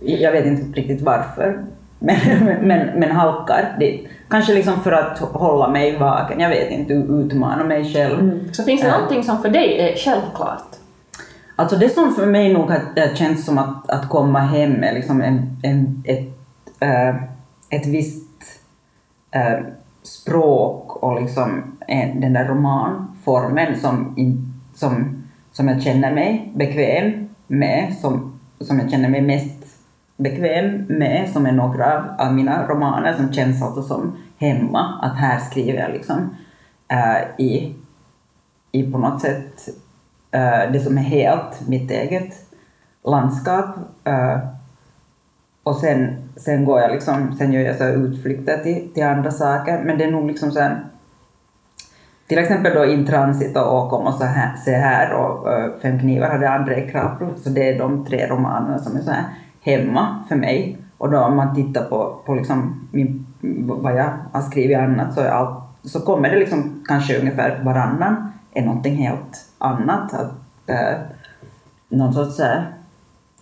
jag 0.00 0.32
vet 0.32 0.46
inte 0.46 0.80
riktigt 0.80 1.02
varför, 1.02 1.58
men, 1.98 2.18
men, 2.62 3.00
men 3.00 3.10
halkar 3.10 3.76
dit. 3.78 4.08
Kanske 4.28 4.54
liksom 4.54 4.80
för 4.80 4.92
att 4.92 5.18
hålla 5.18 5.68
mig 5.68 5.98
vaken, 5.98 6.40
jag 6.40 6.48
vet 6.48 6.70
inte, 6.70 6.92
utmana 6.92 7.64
mig 7.64 7.92
själv. 7.92 8.48
Så 8.52 8.62
finns 8.62 8.80
det 8.80 8.90
någonting 8.90 9.22
som 9.22 9.42
för 9.42 9.48
dig 9.48 9.80
är 9.80 9.96
självklart? 9.96 10.68
Alltså 11.56 11.76
det 11.76 11.88
som 11.88 12.14
för 12.14 12.26
mig 12.26 12.52
nog 12.52 12.70
har 12.70 12.80
äh, 12.96 13.14
känts 13.14 13.44
som 13.44 13.58
att, 13.58 13.90
att 13.90 14.08
komma 14.08 14.38
hem 14.38 14.82
är 14.82 14.94
liksom 14.94 15.22
en, 15.22 15.56
en, 15.62 16.02
ett, 16.06 16.28
äh, 16.80 17.08
ett 17.70 17.86
visst 17.86 18.28
äh, 19.30 19.58
språk 20.02 20.96
och 21.02 21.22
liksom 21.22 21.62
en, 21.86 22.20
den 22.20 22.32
där 22.32 22.44
romanformen 22.44 23.80
som, 23.80 24.14
in, 24.16 24.54
som, 24.74 25.22
som 25.52 25.68
jag 25.68 25.82
känner 25.82 26.14
mig 26.14 26.52
bekväm 26.54 27.28
med, 27.46 27.94
som, 28.00 28.40
som 28.60 28.80
jag 28.80 28.90
känner 28.90 29.08
mig 29.08 29.20
mest 29.20 29.57
bekväm 30.18 30.84
med, 30.88 31.30
som 31.32 31.46
är 31.46 31.52
några 31.52 32.16
av 32.18 32.34
mina 32.34 32.66
romaner 32.66 33.14
som 33.14 33.32
känns 33.32 33.62
alltså 33.62 33.82
som 33.82 34.16
hemma, 34.38 35.00
att 35.02 35.16
här 35.16 35.38
skriver 35.38 35.80
jag 35.80 35.92
liksom 35.92 36.36
äh, 36.88 37.44
i, 37.46 37.74
i 38.72 38.92
på 38.92 38.98
något 38.98 39.20
sätt 39.20 39.68
äh, 40.30 40.72
det 40.72 40.80
som 40.80 40.98
är 40.98 41.02
helt 41.02 41.68
mitt 41.68 41.90
eget 41.90 42.34
landskap. 43.04 43.76
Äh, 44.04 44.38
och 45.62 45.76
sen, 45.76 46.30
sen 46.36 46.64
går 46.64 46.80
jag 46.80 46.90
liksom, 46.90 47.36
sen 47.38 47.52
gör 47.52 47.62
jag 47.62 47.76
så 47.76 47.84
utflykter 47.84 48.58
till, 48.58 48.88
till 48.94 49.04
andra 49.04 49.30
saker, 49.30 49.82
men 49.84 49.98
det 49.98 50.04
är 50.04 50.10
nog 50.10 50.26
liksom 50.26 50.50
så 50.50 50.60
här, 50.60 50.84
till 52.26 52.38
exempel 52.38 52.74
då 52.74 52.86
In 52.86 53.06
Transit 53.06 53.56
och 53.56 53.74
Åkom 53.74 54.06
och 54.06 54.14
så 54.14 54.24
här, 54.24 54.56
Se 54.56 54.76
här 54.76 55.12
och 55.12 55.48
Fem 55.82 55.98
knivar 55.98 56.28
hade 56.28 56.50
André 56.50 56.90
Krapro, 56.90 57.34
så 57.36 57.50
det 57.50 57.68
är 57.68 57.78
de 57.78 58.06
tre 58.06 58.26
romanerna 58.26 58.78
som 58.78 58.96
är 58.96 59.00
så 59.00 59.10
här 59.10 59.24
hemma 59.60 60.24
för 60.28 60.36
mig. 60.36 60.78
Och 60.98 61.10
då 61.10 61.18
om 61.18 61.36
man 61.36 61.54
tittar 61.54 61.84
på, 61.84 62.18
på 62.26 62.34
liksom 62.34 62.88
min, 62.92 63.26
vad 63.82 63.96
jag 63.96 64.12
har 64.32 64.42
skrivit 64.42 64.78
annat 64.78 65.14
så, 65.14 65.28
allt, 65.28 65.58
så 65.84 66.00
kommer 66.00 66.30
det 66.30 66.38
liksom 66.38 66.84
kanske 66.88 67.20
ungefär 67.20 67.62
varannan 67.64 68.32
är 68.54 68.62
någonting 68.62 68.96
helt 68.96 69.46
annat. 69.58 70.14
Att, 70.14 70.32
uh, 70.70 71.00
någon 71.88 72.12
sorts 72.12 72.40
uh, 72.40 72.62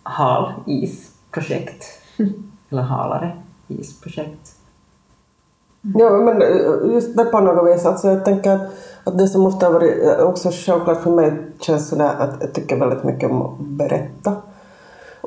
hal 0.03 0.53
isprojekt, 0.65 1.85
eller 2.69 2.81
halare 2.81 3.31
isprojekt. 3.67 4.57
Ja, 5.81 6.09
men 6.09 6.41
eh, 6.41 6.93
just 6.93 7.17
det 7.17 7.25
på 7.25 7.39
något 7.39 7.75
vis. 7.75 7.85
Alltså 7.85 8.07
jag 8.07 8.25
tänker 8.25 8.51
att, 8.51 8.61
att 9.03 9.17
det 9.17 9.27
som 9.27 9.45
ofta 9.45 9.65
har 9.65 9.73
varit 9.73 10.03
eh, 10.03 10.19
också 10.19 10.49
självklart 10.51 11.03
för 11.03 11.11
mig 11.11 11.33
känns 11.59 11.89
sådär 11.89 12.15
att 12.19 12.35
jag 12.39 12.53
tycker 12.53 12.75
väldigt 12.75 13.03
mycket 13.03 13.31
om 13.31 13.41
att 13.41 13.59
berätta. 13.59 14.35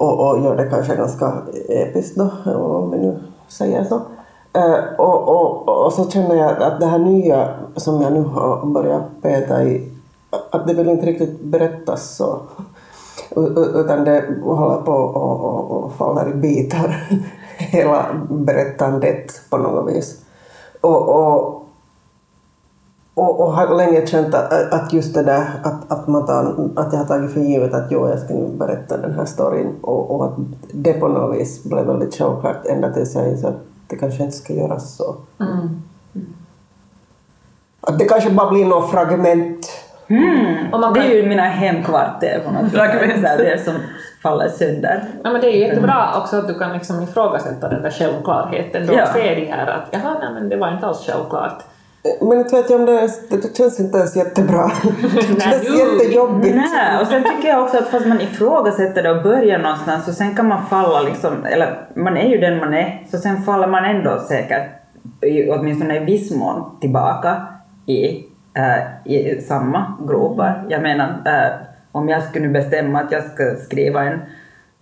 Och, 0.00 0.28
och 0.28 0.44
gör 0.44 0.56
det 0.56 0.70
kanske 0.70 0.96
ganska 0.96 1.32
episkt 1.68 2.16
då, 2.16 2.52
om 2.52 2.90
vi 2.90 2.98
nu 2.98 3.18
säger 3.48 3.84
så. 3.84 3.94
Uh, 4.56 5.00
och, 5.00 5.28
och, 5.28 5.84
och 5.86 5.92
så 5.92 6.10
känner 6.10 6.34
jag 6.34 6.62
att 6.62 6.80
det 6.80 6.86
här 6.86 6.98
nya 6.98 7.48
som 7.76 8.02
jag 8.02 8.12
nu 8.12 8.22
har 8.22 8.66
börjat 8.66 9.02
peta 9.22 9.64
i, 9.64 9.92
att 10.50 10.66
det 10.66 10.74
vill 10.74 10.88
inte 10.88 11.06
riktigt 11.06 11.40
berättas 11.40 12.16
så. 12.16 12.40
Utan 13.74 14.04
det 14.04 14.24
håller 14.44 14.82
på 14.82 14.92
och, 14.92 15.40
och, 15.44 15.70
och 15.70 15.92
faller 15.92 16.30
i 16.30 16.34
bitar, 16.34 17.08
hela 17.56 18.06
berättandet 18.30 19.50
på 19.50 19.56
något 19.56 19.94
vis. 19.94 20.20
Och, 20.80 21.08
och, 21.08 21.59
och, 23.20 23.40
och 23.40 23.52
har 23.52 23.76
länge 23.76 24.06
känt 24.06 24.34
att, 24.34 24.72
att 24.72 24.92
just 24.92 25.14
det 25.14 25.22
där 25.22 25.46
att, 25.62 25.92
att, 25.92 26.06
man 26.06 26.26
tar, 26.26 26.70
att 26.76 26.92
jag 26.92 26.98
har 26.98 27.06
tagit 27.06 27.32
för 27.32 27.40
givet 27.40 27.74
att 27.74 27.86
jo, 27.90 28.08
jag 28.08 28.18
ska 28.18 28.34
nu 28.34 28.48
berätta 28.48 28.96
den 28.96 29.14
här 29.14 29.24
storyn 29.24 29.74
och, 29.82 30.10
och 30.10 30.24
att 30.24 30.34
det 30.72 30.92
på 30.92 31.08
något 31.08 31.36
vis 31.36 31.64
blev 31.64 31.86
väldigt 31.86 32.14
självklart 32.14 32.66
ända 32.66 32.92
tills 32.92 33.14
jag 33.14 33.28
insåg 33.28 33.50
att 33.50 33.60
det 33.88 33.96
kanske 33.96 34.22
inte 34.22 34.36
ska 34.36 34.52
göras 34.52 34.96
så. 34.96 35.16
Mm. 35.40 35.82
Att 37.80 37.98
det 37.98 38.04
kanske 38.04 38.30
bara 38.30 38.50
blir 38.50 38.66
något 38.66 38.90
fragment. 38.90 39.70
Mm. 40.08 40.72
Och 40.72 40.80
man 40.80 40.94
kan... 40.94 41.02
Det 41.02 41.12
är 41.12 41.22
ju 41.22 41.28
mina 41.28 41.42
hemkvarter 41.42 42.42
på 42.46 42.52
något 42.52 42.72
sätt, 42.72 43.38
det 43.38 43.64
som 43.64 43.74
faller 44.22 44.48
sönder. 44.48 45.04
Ja, 45.24 45.32
men 45.32 45.40
det 45.40 45.46
är 45.46 45.52
ju 45.52 45.58
jättebra 45.58 46.06
också 46.16 46.36
att 46.36 46.48
du 46.48 46.58
kan 46.58 46.72
liksom 46.72 47.02
ifrågasätta 47.02 47.68
den 47.68 47.82
där 47.82 47.90
självklarheten 47.90 48.86
då 48.86 48.94
ja. 48.94 49.02
och 49.02 49.08
se 49.08 49.34
det 49.34 49.50
här 49.50 49.66
att 49.66 49.88
jaha, 49.90 50.16
nej, 50.20 50.32
men 50.34 50.48
det 50.48 50.56
var 50.56 50.72
inte 50.72 50.86
alls 50.86 51.06
självklart. 51.06 51.62
Men 52.20 52.38
inte 52.38 52.56
vet 52.56 52.70
jag 52.70 52.80
om 52.80 52.86
det, 52.86 53.10
det 53.28 53.56
känns 53.56 53.80
inte 53.80 53.98
ens 53.98 54.16
jättebra. 54.16 54.70
Det 55.12 55.40
känns 55.40 55.64
jättejobbigt. 55.64 56.56
Nej, 56.56 57.00
och 57.00 57.06
sen 57.06 57.24
tycker 57.24 57.48
jag 57.48 57.64
också 57.64 57.78
att 57.78 57.88
fast 57.88 58.06
man 58.06 58.20
ifrågasätter 58.20 59.02
det 59.02 59.10
och 59.10 59.22
börjar 59.22 59.58
någonstans 59.58 60.04
så 60.04 60.12
sen 60.12 60.34
kan 60.34 60.48
man 60.48 60.66
falla 60.66 61.00
liksom, 61.00 61.44
eller 61.44 61.78
man 61.94 62.16
är 62.16 62.28
ju 62.28 62.38
den 62.38 62.58
man 62.58 62.74
är, 62.74 63.06
så 63.10 63.18
sen 63.18 63.42
faller 63.42 63.66
man 63.66 63.84
ändå 63.84 64.24
säkert, 64.28 64.68
åtminstone 65.50 65.96
i 65.96 66.04
viss 66.04 66.30
mån, 66.34 66.80
tillbaka 66.80 67.46
i, 67.86 68.24
äh, 68.54 69.12
i 69.12 69.42
samma 69.48 69.98
gropar. 70.08 70.64
Jag 70.68 70.82
menar, 70.82 71.08
äh, 71.26 71.66
om 71.92 72.08
jag 72.08 72.22
skulle 72.22 72.48
bestämma 72.48 73.00
att 73.00 73.12
jag 73.12 73.24
ska 73.24 73.56
skriva 73.64 74.04
en, 74.04 74.20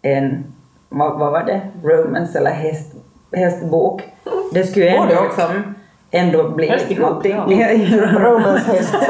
en 0.02 0.44
vad, 0.88 1.18
vad 1.18 1.32
var 1.32 1.44
det, 1.44 1.60
romance 1.82 2.38
eller 2.38 2.50
häst, 2.50 2.94
hästbok, 3.32 4.02
det 4.52 4.64
skulle 4.64 4.88
ändå 4.88 5.22
liksom 5.22 5.74
ändå 6.10 6.48
bli 6.48 6.66
Häst 6.68 6.98
någonting. 6.98 7.32
Ja. 7.32 7.68
romance 8.18 8.72
häst. 8.72 8.94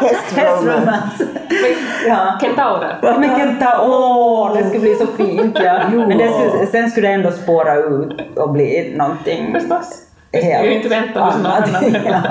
Hästromance. 0.00 1.26
ja. 2.08 2.38
Kentaurer. 2.40 2.98
Ja, 3.02 3.18
men 3.18 3.38
kentaurer, 3.38 4.62
det 4.62 4.68
skulle 4.68 4.80
bli 4.80 4.94
så 4.94 5.06
fint. 5.06 5.58
Ja. 5.64 5.88
Men 5.88 6.18
det 6.18 6.32
skulle, 6.32 6.66
sen 6.66 6.90
skulle 6.90 7.08
det 7.08 7.14
ändå 7.14 7.30
spåra 7.30 7.76
ut 7.76 8.36
och 8.36 8.52
bli 8.52 8.94
någonting 8.96 9.52
Förstås. 9.52 10.02
Det 10.30 10.38
skulle 10.38 10.70
ju 10.70 10.74
inte 10.74 10.88
vänta 10.88 11.24
någon 11.24 11.46
annan. 11.46 11.94
ja. 12.04 12.22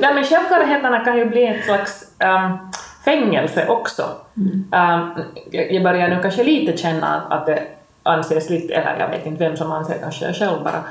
Nej 0.00 0.14
men 0.14 0.24
självklarheterna 0.24 1.00
kan 1.00 1.18
ju 1.18 1.24
bli 1.24 1.46
ett 1.46 1.64
slags 1.64 2.04
um, 2.24 2.58
fängelse 3.04 3.66
också. 3.68 4.02
Mm. 4.36 4.64
Um, 4.72 5.24
jag 5.50 5.82
börjar 5.82 6.08
nu 6.08 6.18
kanske 6.22 6.44
lite 6.44 6.76
känna 6.76 7.22
att 7.30 7.46
det 7.46 7.62
anses 8.02 8.50
lite, 8.50 8.74
eller 8.74 8.98
jag 8.98 9.08
vet 9.08 9.26
inte 9.26 9.44
vem 9.44 9.56
som 9.56 9.72
anser 9.72 9.98
kanske 10.02 10.24
jag 10.24 10.36
själv 10.36 10.64
bara, 10.64 10.82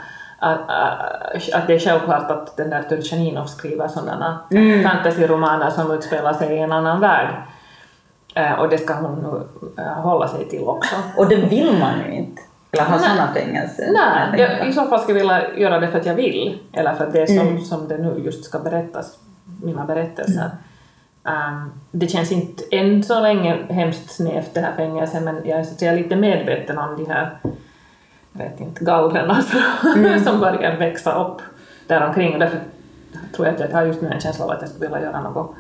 att, 0.44 1.68
det 1.68 1.74
är 1.74 1.80
självklart 1.80 2.32
att 2.32 2.58
den 2.58 2.70
där 2.70 2.84
Turchaninov 2.84 3.46
skriver 3.46 3.88
sådana 3.88 4.40
mm. 4.52 4.84
fantasyromaner 4.84 5.70
som 5.70 5.92
utspelar 5.92 6.34
sig 6.34 6.56
i 6.56 6.60
en 6.60 6.72
annan 6.72 7.00
värld. 7.00 7.30
Och 8.60 8.70
det 8.70 8.78
ska 8.78 8.94
hon 8.94 9.16
nu 9.16 9.84
hålla 9.84 10.28
sig 10.28 10.50
till 10.50 10.64
också. 10.64 10.96
Och 11.18 11.28
det 11.28 11.36
vill 11.36 11.80
man 11.80 12.00
ju 12.06 12.18
inte. 12.18 12.42
Eller 12.72 12.84
ha 12.84 13.00
sådana 13.00 13.34
fängelser? 13.34 13.90
Nej, 13.94 14.42
jag, 14.42 14.68
i 14.68 14.74
så 14.74 14.86
fall 14.86 15.00
skulle 15.00 15.20
jag 15.20 15.26
vilja 15.26 15.58
göra 15.58 15.80
det 15.80 15.88
för 15.88 16.00
att 16.00 16.06
jag 16.06 16.16
vill, 16.16 16.60
eller 16.74 16.96
för 16.96 17.08
att 17.08 17.14
det 17.14 17.22
är 17.22 17.26
som, 17.26 17.48
mm. 17.48 17.62
som 17.62 17.88
det 17.88 17.98
nu 17.98 18.22
just 18.26 18.46
ska 18.46 18.60
berättas, 18.60 19.18
mina 19.64 19.86
berättelser. 19.86 20.52
Mm. 21.24 21.54
Um, 21.54 21.72
det 21.92 22.08
känns 22.08 22.32
inte 22.32 22.64
än 22.72 23.04
så 23.04 23.20
länge 23.20 23.58
hemskt 23.70 24.16
snävt 24.16 24.54
det 24.54 24.62
här 24.62 24.74
fängelset 24.78 25.24
men 25.24 25.36
jag 25.46 25.60
är 25.60 25.64
så 25.64 25.74
att 25.74 25.80
säga 25.80 25.92
lite 25.92 26.16
medveten 26.16 26.78
om 26.78 26.98
de 26.98 27.12
här 27.12 27.38
vet 28.34 28.60
inte, 28.60 28.86
gallrarna 28.86 29.44
mm. 29.96 30.24
som 30.24 30.40
börjar 30.40 30.78
växa 30.78 31.26
upp 31.26 31.42
däromkring 31.88 32.34
och 32.34 32.40
därför 32.40 32.60
tror 33.36 33.48
jag 33.48 33.56
att 33.56 33.62
jag 33.62 33.78
har 33.78 33.86
just 33.86 34.02
nu 34.02 34.10
en 34.10 34.20
känsla 34.20 34.46
av 34.46 34.52
att 34.52 34.62
jag 34.62 34.70
skulle 34.70 34.88
vilja 34.88 35.02
göra 35.02 35.22
något 35.22 35.56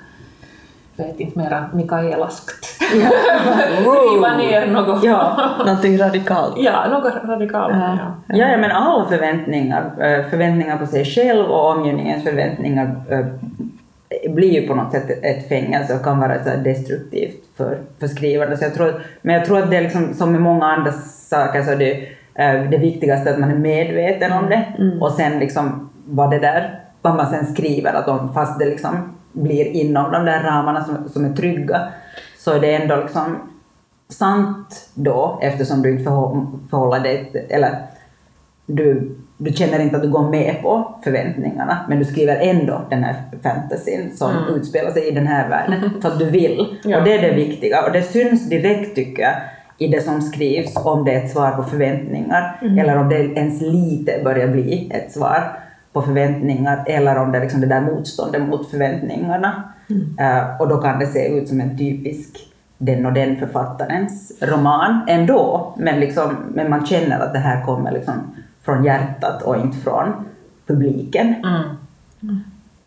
vet 1.07 1.19
inte, 1.19 1.39
mera 1.39 1.69
Mikaelaskt. 1.73 2.81
Riva 2.81 4.37
ner 4.37 4.67
något. 4.67 5.03
Ja, 5.03 5.51
någonting 5.65 5.97
radikalt. 5.97 6.55
Ja, 6.57 6.87
något 6.89 7.13
radikalt. 7.23 7.73
Ja. 7.73 7.97
Ja. 8.27 8.35
ja, 8.35 8.57
men 8.57 8.71
alla 8.71 9.05
förväntningar, 9.09 9.83
eh, 9.99 10.29
förväntningar 10.29 10.77
på 10.77 10.85
sig 10.85 11.05
själv 11.05 11.45
och 11.45 11.69
omgivningens 11.69 12.23
förväntningar 12.23 12.95
eh, 13.09 13.25
blir 14.31 14.61
ju 14.61 14.67
på 14.67 14.75
något 14.75 14.91
sätt 14.91 15.23
ett 15.23 15.49
fängelse 15.49 15.95
och 15.95 16.03
kan 16.03 16.19
vara 16.19 16.43
så 16.43 16.49
destruktivt 16.63 17.43
för, 17.57 17.77
för 17.99 18.07
skrivaren. 18.07 18.57
Så 18.57 18.63
jag 18.63 18.73
tror, 18.73 19.01
men 19.21 19.35
jag 19.35 19.45
tror 19.45 19.59
att 19.59 19.69
det 19.69 19.77
är 19.77 19.81
liksom, 19.81 20.13
som 20.13 20.31
med 20.31 20.41
många 20.41 20.65
andra 20.65 20.91
saker 21.29 21.63
så 21.63 21.75
det 21.75 22.07
det 22.69 22.77
viktigaste 22.77 23.31
att 23.31 23.39
man 23.39 23.51
är 23.51 23.57
medveten 23.57 24.31
om 24.31 24.49
det 24.49 24.65
mm. 24.77 25.01
och 25.01 25.11
sen 25.11 25.39
liksom 25.39 25.89
vad 26.05 26.31
det 26.31 26.39
där, 26.39 26.79
vad 27.01 27.15
man 27.15 27.29
sen 27.29 27.45
skriver, 27.45 27.93
att 27.93 28.07
om, 28.07 28.33
fast 28.33 28.59
det 28.59 28.65
liksom 28.65 29.15
blir 29.31 29.65
inom 29.65 30.11
de 30.11 30.25
där 30.25 30.43
ramarna 30.43 30.83
som, 30.83 31.09
som 31.09 31.25
är 31.25 31.33
trygga, 31.33 31.81
så 32.37 32.51
är 32.51 32.59
det 32.59 32.75
ändå 32.75 32.95
liksom 32.95 33.35
sant 34.09 34.89
då 34.93 35.39
eftersom 35.41 35.81
du 35.81 35.91
inte 35.91 36.03
förhåller 36.69 36.99
dig, 36.99 37.47
eller 37.49 37.77
du 38.65 39.15
du 39.43 39.53
känner 39.53 39.79
inte 39.79 39.95
att 39.95 40.01
du 40.01 40.09
går 40.09 40.29
med 40.29 40.61
på 40.61 40.95
förväntningarna, 41.03 41.85
men 41.89 41.99
du 41.99 42.05
skriver 42.05 42.35
ändå 42.35 42.81
den 42.89 43.03
här 43.03 43.15
fantasyn 43.43 44.17
som 44.17 44.31
mm. 44.31 44.55
utspelar 44.55 44.91
sig 44.91 45.07
i 45.07 45.11
den 45.11 45.27
här 45.27 45.49
världen, 45.49 45.91
för 46.01 46.09
att 46.09 46.19
du 46.19 46.25
vill. 46.25 46.77
Ja. 46.83 46.97
Och 46.97 47.03
det 47.03 47.13
är 47.13 47.21
det 47.21 47.35
viktiga. 47.35 47.85
Och 47.85 47.91
det 47.91 48.01
syns 48.01 48.49
direkt, 48.49 48.95
tycker 48.95 49.23
jag, 49.23 49.33
i 49.81 49.87
det 49.87 50.01
som 50.01 50.21
skrivs, 50.21 50.75
om 50.75 51.05
det 51.05 51.13
är 51.13 51.25
ett 51.25 51.31
svar 51.31 51.51
på 51.51 51.63
förväntningar, 51.63 52.59
mm. 52.61 52.79
eller 52.79 52.97
om 52.97 53.09
det 53.09 53.15
ens 53.15 53.61
lite 53.61 54.21
börjar 54.23 54.47
bli 54.47 54.91
ett 54.93 55.11
svar 55.11 55.59
på 55.93 56.01
förväntningar, 56.01 56.83
eller 56.85 57.17
om 57.17 57.31
det 57.31 57.37
är 57.37 57.41
liksom 57.41 57.61
det 57.61 57.67
där 57.67 57.81
motståndet 57.81 58.41
mot 58.41 58.69
förväntningarna. 58.69 59.63
Mm. 59.89 60.01
Uh, 60.01 60.61
och 60.61 60.67
då 60.67 60.77
kan 60.77 60.99
det 60.99 61.07
se 61.07 61.27
ut 61.27 61.49
som 61.49 61.61
en 61.61 61.77
typisk 61.77 62.47
den 62.77 63.05
och 63.05 63.13
den 63.13 63.35
författarens 63.35 64.31
roman 64.41 65.01
ändå, 65.07 65.73
men, 65.77 65.99
liksom, 65.99 66.35
men 66.53 66.69
man 66.69 66.85
känner 66.85 67.19
att 67.19 67.33
det 67.33 67.39
här 67.39 67.65
kommer 67.65 67.91
liksom 67.91 68.13
från 68.61 68.83
hjärtat 68.83 69.41
och 69.41 69.55
inte 69.57 69.77
från 69.77 70.07
publiken. 70.67 71.27
Mm. 71.27 71.61
Mm. 72.23 72.39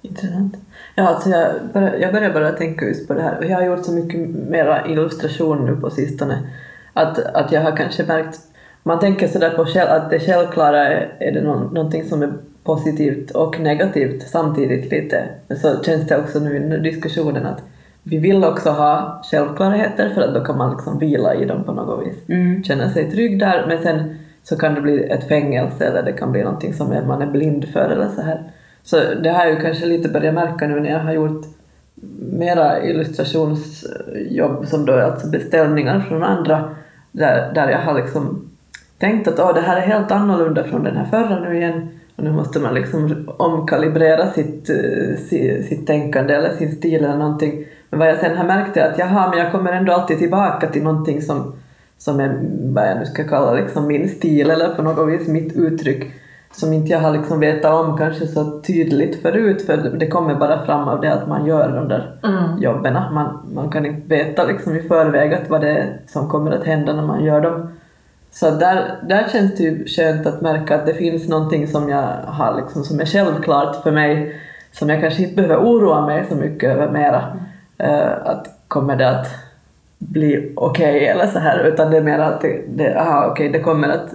Intressant. 0.02 0.56
Ja, 0.94 1.08
alltså 1.08 1.30
jag, 1.30 1.52
börjar, 1.72 1.94
jag 1.94 2.12
börjar 2.12 2.32
bara 2.32 2.52
tänka 2.52 2.84
just 2.84 3.08
på 3.08 3.14
det 3.14 3.22
här. 3.22 3.44
Jag 3.44 3.56
har 3.56 3.64
gjort 3.64 3.84
så 3.84 3.92
mycket 3.92 4.28
mera 4.28 4.86
illustration 4.86 5.66
nu 5.66 5.76
på 5.76 5.90
sistone 5.90 6.38
att, 6.94 7.18
att 7.18 7.52
jag 7.52 7.60
har 7.60 7.76
kanske 7.76 8.04
märkt 8.04 8.40
man 8.86 9.00
tänker 9.00 9.28
sådär 9.28 9.50
på 9.50 9.64
själv, 9.64 9.90
att 9.90 10.10
det 10.10 10.20
självklara 10.20 10.88
är, 10.88 11.12
är 11.18 11.32
det 11.32 11.42
någon, 11.42 11.74
någonting 11.74 12.04
som 12.04 12.22
är 12.22 12.32
positivt 12.64 13.30
och 13.30 13.60
negativt 13.60 14.28
samtidigt 14.28 14.90
lite. 14.90 15.28
Så 15.62 15.82
känns 15.82 16.08
det 16.08 16.18
också 16.18 16.38
nu 16.38 16.56
i 16.56 16.78
diskussionen 16.78 17.46
att 17.46 17.62
vi 18.02 18.18
vill 18.18 18.44
också 18.44 18.70
ha 18.70 19.22
självklarheter 19.30 20.10
för 20.14 20.22
att 20.22 20.34
då 20.34 20.40
kan 20.40 20.58
man 20.58 20.70
liksom 20.70 20.98
vila 20.98 21.34
i 21.34 21.44
dem 21.44 21.64
på 21.64 21.72
något 21.72 22.06
vis. 22.06 22.28
Mm. 22.28 22.64
Känna 22.64 22.90
sig 22.90 23.10
trygg 23.10 23.38
där, 23.38 23.64
men 23.68 23.82
sen 23.82 24.18
så 24.42 24.56
kan 24.56 24.74
det 24.74 24.80
bli 24.80 25.04
ett 25.04 25.28
fängelse 25.28 25.84
eller 25.84 26.02
det 26.02 26.12
kan 26.12 26.32
bli 26.32 26.42
någonting 26.42 26.74
som 26.74 27.06
man 27.06 27.22
är 27.22 27.26
blind 27.26 27.68
för 27.68 27.90
eller 27.90 28.08
så 28.08 28.22
här. 28.22 28.42
Så 28.82 28.96
det 29.22 29.30
har 29.30 29.44
jag 29.44 29.54
ju 29.54 29.60
kanske 29.60 29.86
lite 29.86 30.08
börjat 30.08 30.34
märka 30.34 30.66
nu 30.66 30.80
när 30.80 30.90
jag 30.90 30.98
har 30.98 31.12
gjort 31.12 31.46
mera 32.18 32.84
illustrationsjobb 32.84 34.66
som 34.66 34.86
då 34.86 34.92
är 34.92 35.02
alltså 35.02 35.26
beställningar 35.26 36.00
från 36.00 36.22
andra 36.22 36.74
där, 37.12 37.52
där 37.54 37.68
jag 37.68 37.78
har 37.78 37.94
liksom 37.94 38.50
tänkt 38.98 39.28
att 39.28 39.38
oh, 39.38 39.54
det 39.54 39.60
här 39.60 39.76
är 39.76 39.80
helt 39.80 40.10
annorlunda 40.10 40.64
från 40.64 40.84
den 40.84 40.96
här 40.96 41.04
förra 41.04 41.40
nu 41.40 41.56
igen 41.56 41.88
Och 42.16 42.24
nu 42.24 42.32
måste 42.32 42.58
man 42.58 42.74
liksom 42.74 43.28
omkalibrera 43.36 44.32
sitt, 44.32 44.70
eh, 44.70 45.16
sitt, 45.28 45.66
sitt 45.66 45.86
tänkande 45.86 46.34
eller 46.34 46.52
sin 46.52 46.76
stil 46.76 47.04
eller 47.04 47.16
någonting. 47.16 47.64
Men 47.90 47.98
vad 47.98 48.08
jag 48.08 48.18
sen 48.18 48.36
har 48.36 48.44
märkt 48.44 48.76
är 48.76 48.90
att 48.90 48.98
jaha, 48.98 49.30
men 49.30 49.38
jag 49.38 49.52
kommer 49.52 49.72
ändå 49.72 49.92
alltid 49.92 50.18
tillbaka 50.18 50.68
till 50.68 50.82
någonting 50.82 51.22
som, 51.22 51.54
som 51.98 52.20
är 52.20 52.40
vad 52.62 52.88
jag 52.88 52.98
nu 52.98 53.06
ska 53.06 53.24
kalla 53.24 53.54
liksom 53.54 53.86
min 53.86 54.08
stil 54.08 54.50
eller 54.50 54.74
på 54.74 54.82
något 54.82 55.08
vis 55.08 55.28
mitt 55.28 55.56
uttryck 55.56 56.12
som 56.56 56.72
inte 56.72 56.92
jag 56.92 56.98
har 56.98 57.12
liksom 57.12 57.40
vetat 57.40 57.84
om 57.84 57.98
kanske 57.98 58.26
så 58.26 58.60
tydligt 58.60 59.22
förut 59.22 59.66
för 59.66 59.76
det 59.76 60.06
kommer 60.06 60.34
bara 60.34 60.66
fram 60.66 60.88
av 60.88 61.00
det 61.00 61.12
att 61.12 61.28
man 61.28 61.46
gör 61.46 61.68
de 61.68 61.88
där 61.88 62.16
jobben. 62.60 62.94
Man, 62.94 63.38
man 63.54 63.70
kan 63.70 63.86
inte 63.86 64.08
veta 64.08 64.44
liksom 64.44 64.76
i 64.76 64.82
förväg 64.82 65.34
att 65.34 65.50
vad 65.50 65.60
det 65.60 65.68
är 65.68 65.98
som 66.06 66.28
kommer 66.28 66.50
att 66.50 66.64
hända 66.64 66.92
när 66.92 67.02
man 67.02 67.24
gör 67.24 67.40
dem. 67.40 67.68
Så 68.30 68.50
där, 68.50 68.96
där 69.08 69.28
känns 69.32 69.56
det 69.56 69.62
ju 69.62 69.86
skönt 69.86 70.26
att 70.26 70.40
märka 70.40 70.74
att 70.74 70.86
det 70.86 70.94
finns 70.94 71.28
någonting 71.28 71.68
som 71.68 71.88
jag 71.88 72.08
har 72.26 72.56
liksom, 72.56 72.84
som 72.84 73.00
är 73.00 73.06
självklart 73.06 73.82
för 73.82 73.90
mig 73.90 74.40
som 74.72 74.88
jag 74.88 75.00
kanske 75.00 75.22
inte 75.22 75.34
behöver 75.34 75.56
oroa 75.56 76.06
mig 76.06 76.24
så 76.28 76.34
mycket 76.36 76.70
över 76.70 76.90
mera. 76.90 77.38
Eh, 77.78 78.12
att 78.24 78.46
kommer 78.68 78.96
det 78.96 79.10
att 79.10 79.26
bli 79.98 80.52
okej 80.56 81.06
eller 81.06 81.26
så 81.26 81.38
här 81.38 81.64
utan 81.64 81.90
det 81.90 81.96
är 81.96 82.02
mer 82.02 82.18
att 82.18 82.40
det, 82.40 82.60
det, 82.68 83.00
aha, 83.00 83.26
okej, 83.30 83.48
det 83.48 83.60
kommer 83.60 83.88
att 83.88 84.08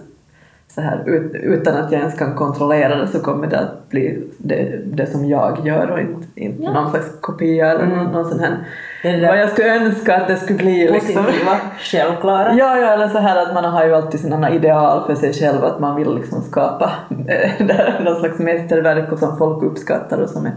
så 0.76 0.82
här, 0.82 1.04
ut, 1.06 1.32
utan 1.34 1.78
att 1.78 1.92
jag 1.92 2.02
ens 2.02 2.18
kan 2.18 2.36
kontrollera 2.36 2.96
det 2.96 3.08
så 3.08 3.20
kommer 3.20 3.48
det 3.48 3.60
att 3.60 3.90
bli 3.90 4.24
det, 4.38 4.80
det 4.86 5.06
som 5.06 5.26
jag 5.26 5.66
gör 5.66 5.92
och 5.92 6.00
inte, 6.00 6.28
inte 6.36 6.64
Ja. 6.64 6.72
någon 6.72 6.90
slags 6.92 7.06
kopia 7.22 7.72
eller 7.72 7.86
någon, 7.86 8.12
någon 8.12 8.30
sån 8.30 8.40
här. 8.40 8.58
Det 9.04 9.12
det 9.12 9.28
Vad 9.28 9.40
jag 9.40 9.50
skulle 9.50 9.76
önska 9.76 10.18
att 10.18 10.28
det 10.28 10.36
skulle 10.36 10.58
bli 10.58 10.92
liksom. 10.92 11.26
Positiva, 11.26 11.58
självklara. 11.80 12.54
Ja, 12.54 12.78
ja, 12.78 12.94
eller 12.94 13.08
så 13.08 13.18
här 13.18 13.44
att 13.48 13.54
man 13.54 13.64
har 13.64 13.86
ju 13.86 13.96
alltid 13.96 14.20
sina 14.20 14.52
ideal 14.52 15.08
för 15.08 15.16
sig 15.16 15.34
själv, 15.34 15.64
att 15.64 15.80
man 15.80 15.96
vill 15.96 16.16
liksom 16.16 16.42
skapa 16.42 16.92
eh, 17.28 17.66
någon 18.04 18.20
slags 18.20 18.40
mästerverk 18.40 19.12
och 19.12 19.20
som 19.20 19.38
folk 19.38 19.64
uppskattar 19.64 20.18
och 20.18 20.30
som 20.30 20.46
är 20.46 20.52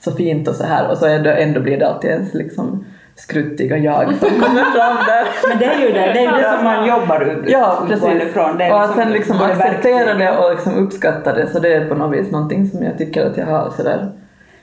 så 0.00 0.12
fint 0.12 0.48
och 0.48 0.54
så 0.54 0.64
här 0.64 0.90
och 0.90 0.98
så 0.98 1.06
ändå, 1.06 1.30
ändå 1.30 1.60
blir 1.60 1.78
det 1.78 1.88
alltid 1.88 2.10
ens 2.10 2.34
liksom 2.34 2.84
skruttiga 3.18 3.76
jag 3.76 4.04
som 4.14 4.28
kommer 4.28 4.64
fram 4.64 4.96
där. 5.06 5.26
Men 5.48 5.58
det 5.58 5.64
är 5.64 5.78
ju 5.80 5.92
det, 5.92 6.00
det, 6.00 6.18
är 6.18 6.36
ju 6.36 6.42
det 6.42 6.52
som 6.54 6.64
man 6.64 6.86
jobbar 6.86 7.20
ut, 7.20 7.44
Ja, 7.50 7.84
precis. 7.88 8.22
ifrån. 8.22 8.58
Det 8.58 8.64
är 8.64 8.72
och 8.72 8.82
att 8.82 8.94
sen 8.94 9.12
liksom 9.12 9.38
både 9.38 9.52
acceptera 9.52 10.14
det 10.14 10.38
och 10.38 10.50
liksom 10.50 10.74
uppskatta 10.74 11.34
det, 11.34 11.46
så 11.52 11.58
det 11.58 11.74
är 11.74 11.88
på 11.88 11.94
något 11.94 12.18
vis 12.18 12.30
någonting 12.30 12.68
som 12.70 12.82
jag 12.82 12.98
tycker 12.98 13.26
att 13.26 13.36
jag 13.36 13.46
har 13.46 13.70
sådär 13.76 14.08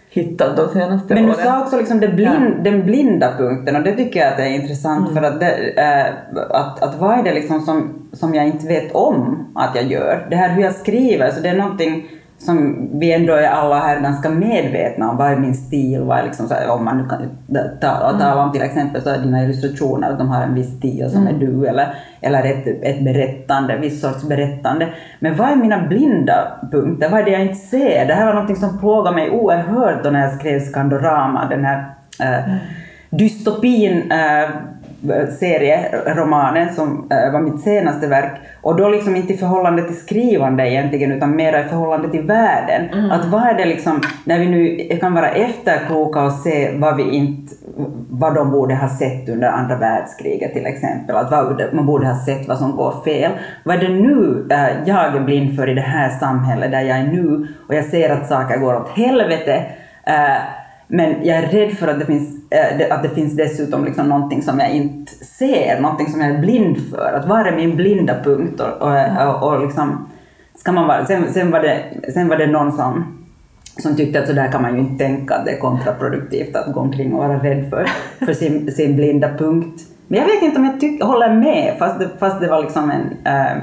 hittat 0.09 0.57
de 0.57 0.69
senaste 0.69 1.13
Men 1.13 1.23
du 1.25 1.29
åren. 1.33 1.45
sa 1.45 1.61
också 1.61 1.77
liksom 1.77 1.99
det 1.99 2.07
blind, 2.07 2.63
den 2.63 2.85
blinda 2.85 3.31
punkten 3.37 3.75
och 3.75 3.83
det 3.83 3.91
tycker 3.91 4.19
jag 4.19 4.29
att 4.29 4.37
det 4.37 4.43
är 4.43 4.49
intressant 4.61 5.13
för 5.13 5.21
att, 5.23 5.39
det, 5.39 5.55
eh, 5.77 6.05
att, 6.49 6.83
att 6.83 6.99
vad 6.99 7.19
är 7.19 7.23
det 7.23 7.33
liksom 7.33 7.61
som, 7.61 8.07
som 8.13 8.35
jag 8.35 8.45
inte 8.45 8.67
vet 8.67 8.95
om 8.95 9.47
att 9.55 9.75
jag 9.75 9.83
gör? 9.85 10.27
Det 10.29 10.35
här 10.35 10.49
hur 10.49 10.63
jag 10.63 10.75
skriver, 10.75 11.31
så 11.31 11.41
det 11.41 11.49
är 11.49 11.57
någonting 11.57 12.07
som 12.37 12.89
vi 12.99 13.13
ändå 13.13 13.33
är 13.33 13.47
alla 13.49 13.79
här 13.79 13.99
ganska 13.99 14.29
medvetna 14.29 15.09
om. 15.09 15.17
Vad 15.17 15.31
är 15.31 15.35
min 15.35 15.53
stil? 15.55 16.01
Vad 16.01 16.19
är 16.19 16.23
liksom 16.23 16.47
så 16.47 16.53
här, 16.53 16.69
om 16.69 16.85
man 16.85 16.97
nu 16.97 17.03
kan 17.09 17.19
ta- 17.81 18.17
tala 18.19 18.43
om 18.43 18.51
till 18.51 18.61
exempel 18.61 19.01
så 19.01 19.17
dina 19.17 19.43
illustrationer, 19.43 20.11
att 20.11 20.17
de 20.17 20.29
har 20.29 20.43
en 20.43 20.53
viss 20.53 20.77
stil 20.77 21.09
som 21.09 21.27
är 21.27 21.33
du 21.33 21.67
eller, 21.67 21.93
eller 22.21 22.43
ett, 22.43 22.67
ett 22.81 23.03
berättande, 23.03 23.77
viss 23.77 24.01
sorts 24.01 24.23
berättande. 24.23 24.87
Men 25.19 25.35
vad 25.37 25.49
är 25.49 25.55
mina 25.55 25.87
blinda 25.87 26.47
punkter? 26.71 27.09
Vad 27.09 27.19
är 27.19 27.23
det 27.25 27.31
jag 27.31 27.41
inte 27.41 27.55
ser? 27.55 28.05
Det 28.07 28.13
här 28.13 28.25
var 28.25 28.33
någonting 28.33 28.55
som 28.55 28.79
plågade 28.79 29.15
mig 29.15 29.29
oerhört 29.29 30.03
då 30.03 30.09
när 30.09 30.21
jag 30.21 30.33
skrev 30.33 30.59
Skandorama, 30.59 31.47
den 31.49 31.65
här 31.65 31.83
eh, 32.19 32.53
dystopin 33.09 34.11
eh, 34.11 34.49
serieromanen 35.39 36.73
som 36.73 37.07
eh, 37.11 37.31
var 37.33 37.39
mitt 37.39 37.61
senaste 37.61 38.07
verk. 38.07 38.31
Och 38.61 38.75
då 38.75 38.89
liksom 38.89 39.15
inte 39.15 39.33
i 39.33 39.37
förhållande 39.37 39.83
till 39.83 39.97
skrivande 39.97 40.69
egentligen 40.69 41.11
utan 41.11 41.35
mer 41.35 41.65
i 41.65 41.69
förhållande 41.69 42.09
till 42.09 42.21
världen. 42.21 43.11
Att 43.11 43.25
vad 43.25 43.43
är 43.43 43.53
det 43.53 43.65
liksom, 43.65 44.01
när 44.23 44.39
vi 44.39 44.45
nu 44.45 44.97
kan 44.97 45.13
vara 45.13 45.29
efterkloka 45.29 46.23
och 46.23 46.31
se 46.31 46.77
vad 46.77 46.97
vi 46.97 47.03
inte, 47.03 47.55
vad 48.09 48.35
de 48.35 48.51
borde 48.51 48.75
ha 48.75 48.89
sett 48.89 49.29
under 49.29 49.47
andra 49.47 49.77
världskriget 49.77 50.53
till 50.53 50.65
exempel. 50.65 51.15
Att 51.15 51.31
vad, 51.31 51.73
man 51.73 51.85
borde 51.85 52.07
ha 52.07 52.25
sett 52.25 52.47
vad 52.47 52.57
som 52.57 52.75
går 52.75 53.03
fel. 53.05 53.31
Vad 53.63 53.75
är 53.75 53.79
det 53.79 53.93
nu 53.93 54.47
eh, 54.51 54.67
jag 54.85 55.15
är 55.15 55.19
blind 55.19 55.55
för 55.55 55.69
i 55.69 55.73
det 55.73 55.81
här 55.81 56.09
samhället 56.09 56.71
där 56.71 56.81
jag 56.81 56.97
är 56.97 57.03
nu 57.03 57.47
och 57.67 57.75
jag 57.75 57.85
ser 57.85 58.09
att 58.09 58.27
saker 58.27 58.57
går 58.57 58.75
åt 58.75 58.89
helvete. 58.89 59.63
Eh, 60.03 60.37
men 60.87 61.15
jag 61.23 61.37
är 61.37 61.47
rädd 61.47 61.71
för 61.71 61.87
att 61.87 61.99
det 61.99 62.05
finns, 62.05 62.34
att 62.89 63.03
det 63.03 63.09
finns 63.09 63.33
dessutom 63.33 63.85
liksom 63.85 64.09
någonting 64.09 64.41
som 64.41 64.59
jag 64.59 64.71
inte 64.71 65.11
ser, 65.11 65.81
någonting 65.81 66.07
som 66.07 66.21
jag 66.21 66.29
är 66.29 66.39
blind 66.39 66.77
för. 66.89 67.13
Att 67.13 67.27
vad 67.27 67.47
är 67.47 67.55
min 67.55 67.75
blinda 67.75 68.23
punkt? 68.23 68.59
Och, 68.59 68.87
och, 68.87 69.43
och, 69.43 69.53
och 69.53 69.65
liksom, 69.65 70.07
ska 70.55 70.71
man 70.71 70.87
vara, 70.87 71.05
sen, 71.05 71.33
sen, 71.33 71.51
var 71.51 71.59
det, 71.59 71.83
sen 72.13 72.27
var 72.27 72.37
det 72.37 72.47
någon 72.47 72.71
som, 72.71 73.17
som 73.77 73.95
tyckte 73.95 74.19
att 74.19 74.27
så 74.27 74.33
där 74.33 74.51
kan 74.51 74.61
man 74.61 74.73
ju 74.73 74.79
inte 74.79 75.05
tänka, 75.05 75.35
att 75.35 75.45
det 75.45 75.51
är 75.51 75.59
kontraproduktivt 75.59 76.55
att 76.55 76.73
gå 76.73 76.79
omkring 76.79 77.13
och 77.13 77.27
vara 77.27 77.43
rädd 77.43 77.69
för, 77.69 77.89
för 78.25 78.33
sin, 78.33 78.71
sin 78.71 78.95
blinda 78.95 79.29
punkt. 79.37 79.81
Men 80.07 80.19
jag 80.19 80.25
vet 80.25 80.41
inte 80.41 80.59
om 80.59 80.65
jag 80.65 80.79
tyck, 80.79 81.03
håller 81.03 81.33
med, 81.33 81.75
fast 81.79 81.99
det, 81.99 82.09
fast 82.19 82.41
det 82.41 82.47
var 82.47 82.63
liksom 82.63 82.91
en... 82.91 83.33
eh, 83.33 83.57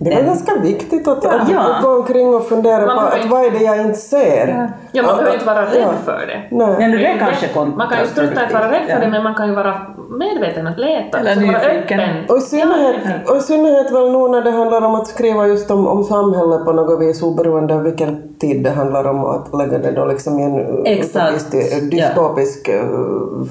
Det 0.00 0.10
var 0.10 0.20
en- 0.20 0.26
ganska 0.26 0.54
viktigt 0.60 1.08
att, 1.08 1.24
att, 1.26 1.50
Ja. 1.50 1.74
att 1.74 1.82
gå 1.84 1.96
omkring 1.96 2.34
och 2.34 2.48
fundera 2.48 2.86
Man 2.86 2.96
på 2.96 3.02
att 3.02 3.16
inte- 3.16 3.28
vad 3.28 3.44
är 3.46 3.50
det 3.50 3.64
jag 3.64 3.80
inte 3.80 3.98
ser. 3.98 4.68
Ja, 4.92 5.02
man 5.02 5.10
Och- 5.10 5.16
behöver 5.18 5.34
inte 5.34 5.46
vara 5.46 5.62
rädd 5.62 5.82
ja. 5.82 5.92
för 6.04 6.26
det. 6.26 6.56
Nej. 6.56 6.76
Ja, 6.80 6.88
nu 6.88 6.96
det 6.98 7.06
är 7.06 7.18
kanske 7.18 7.48
Man 7.76 7.88
kan 7.88 7.98
ju 8.00 8.06
strunta 8.06 8.42
i 8.42 8.44
att 8.44 8.52
vara 8.52 8.70
rädd 8.72 8.84
för 8.86 8.92
Ja. 8.94 9.00
det, 9.00 9.08
men 9.10 9.22
man 9.22 9.34
kan 9.34 9.48
ju 9.48 9.54
vara 9.54 9.74
medveten 10.10 10.66
att 10.66 10.78
leta. 10.78 11.18
Eller 11.18 11.34
så 11.34 11.40
vara 11.40 11.56
öppen. 11.60 12.00
Och 12.28 12.36
i 12.36 12.40
synnerhet, 12.40 12.96
och 13.30 13.36
i 13.36 13.40
synnerhet 13.40 13.90
väl 13.92 14.12
nu 14.12 14.28
när 14.28 14.42
det 14.42 14.50
handlar 14.50 14.82
om 14.82 14.94
att 14.94 15.06
skriva 15.06 15.46
just 15.46 15.70
om, 15.70 15.86
om 15.86 16.04
samhället 16.04 16.64
på 16.64 16.72
något 16.72 17.00
vis 17.00 17.22
oberoende 17.22 17.74
av 17.74 17.82
vilken 17.82 18.38
tid 18.38 18.64
det 18.64 18.70
handlar 18.70 19.04
om 19.06 19.24
att 19.24 19.54
lägga 19.58 19.78
det 19.78 19.92
då 19.92 20.04
liksom 20.04 20.38
i 20.38 20.42
en 20.42 20.86
Exakt. 20.86 21.50
dystopisk 21.90 22.68
eh, 22.68 22.82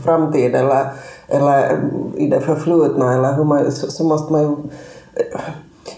framtid 0.06 0.56
eller, 0.56 0.86
eller 1.28 1.78
i 2.16 2.28
det 2.28 2.40
förflutna 2.40 3.14
eller 3.14 3.34
hur 3.34 3.44
man, 3.44 3.72
så, 3.72 3.92
så 3.92 4.04
måste 4.04 4.34
man 4.34 4.42
ju 4.42 4.56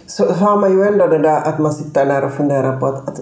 så 0.07 0.31
har 0.31 0.57
man 0.57 0.71
ju 0.71 0.83
ändå 0.87 1.07
det 1.07 1.17
där 1.17 1.41
att 1.47 1.59
man 1.59 1.73
sitter 1.73 2.05
där 2.05 2.25
och 2.25 2.31
funderar 2.31 2.79
på 2.79 2.85
att, 2.85 3.07
att, 3.09 3.19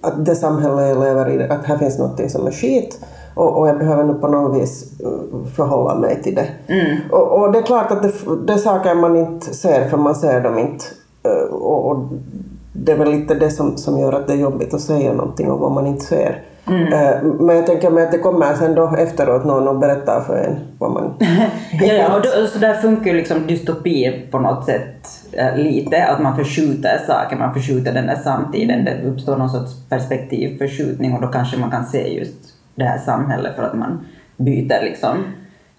att 0.00 0.24
det 0.26 0.34
samhälle 0.36 0.88
jag 0.88 0.98
lever 1.00 1.30
i, 1.30 1.42
att 1.48 1.64
här 1.64 1.78
finns 1.78 1.98
något 1.98 2.30
som 2.30 2.46
är 2.46 2.50
skit 2.50 3.00
och, 3.34 3.58
och 3.58 3.68
jag 3.68 3.78
behöver 3.78 4.04
nu 4.04 4.14
på 4.14 4.28
något 4.28 4.62
vis 4.62 5.00
eh, 5.00 5.46
förhålla 5.56 5.94
mig 5.94 6.22
till 6.22 6.34
det. 6.34 6.46
Och, 7.10 7.40
och 7.40 7.52
det 7.52 7.58
är 7.58 7.62
klart 7.62 7.90
att 7.90 8.02
det, 8.02 8.12
det 8.46 8.52
är 8.52 8.58
saker 8.58 8.94
man 8.94 9.16
inte 9.16 9.54
ser 9.54 9.88
för 9.88 9.96
man 9.96 10.14
ser 10.14 10.40
dem 10.40 10.58
inte. 10.58 10.84
Eh, 11.22 11.54
Och, 11.54 11.90
och 11.90 12.04
det 12.72 12.92
är 12.92 12.96
väl 12.96 13.10
lite 13.10 13.34
det 13.34 13.50
som, 13.50 13.76
som 13.76 13.98
gör 13.98 14.12
att 14.12 14.26
det 14.26 14.32
är 14.32 14.36
jobbigt 14.36 14.74
att 14.74 14.80
säga 14.80 15.12
någonting 15.12 15.50
om 15.50 15.60
vad 15.60 15.72
man 15.72 15.86
inte 15.86 16.04
ser. 16.04 16.42
Eh, 16.66 17.22
Men 17.22 17.56
jag 17.56 17.66
tänker 17.66 17.90
mig 17.90 18.04
att 18.04 18.12
det 18.12 18.18
kommer 18.18 18.54
sen 18.54 18.74
då 18.74 18.94
efteråt 18.98 19.44
någon 19.44 19.68
och 19.68 19.78
berättar 19.78 20.20
för 20.20 20.36
en 20.36 20.56
vad 20.78 20.90
man... 20.90 21.14
Ja, 21.82 21.92
ja 21.92 22.16
och 22.16 22.22
då, 22.22 22.46
så 22.52 22.58
där 22.58 22.74
funkar 22.74 23.10
ju 23.10 23.16
liksom 23.16 23.46
dystopi 23.46 24.26
på 24.30 24.38
något 24.38 24.64
sätt 24.64 25.08
lite, 25.56 26.06
att 26.06 26.22
man 26.22 26.36
förskjuter 26.36 26.98
saker, 27.06 27.36
man 27.36 27.54
förskjuter 27.54 27.92
den 27.92 28.06
där 28.06 28.16
samtiden, 28.16 28.84
det 28.84 29.02
uppstår 29.02 29.36
någon 29.36 29.50
sorts 29.50 29.88
perspektivförskjutning 29.88 31.14
och 31.14 31.22
då 31.22 31.28
kanske 31.28 31.58
man 31.58 31.70
kan 31.70 31.86
se 31.86 32.18
just 32.18 32.54
det 32.74 32.84
här 32.84 32.98
samhället 32.98 33.56
för 33.56 33.62
att 33.62 33.74
man 33.78 34.06
byter 34.36 34.82
liksom, 34.82 35.24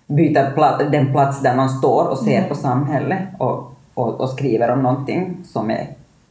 byter 0.08 0.56
pla- 0.56 0.92
den 0.92 1.12
plats 1.12 1.42
där 1.42 1.56
man 1.56 1.70
står 1.70 2.08
och 2.08 2.18
ser 2.18 2.44
på 2.44 2.56
samhället 2.56 3.20
och, 3.38 3.74
och, 3.94 4.22
och 4.22 4.30
skriver 4.30 4.72
om 4.72 4.84
någonting 4.84 5.38
som 5.46 5.72
är, 5.72 5.88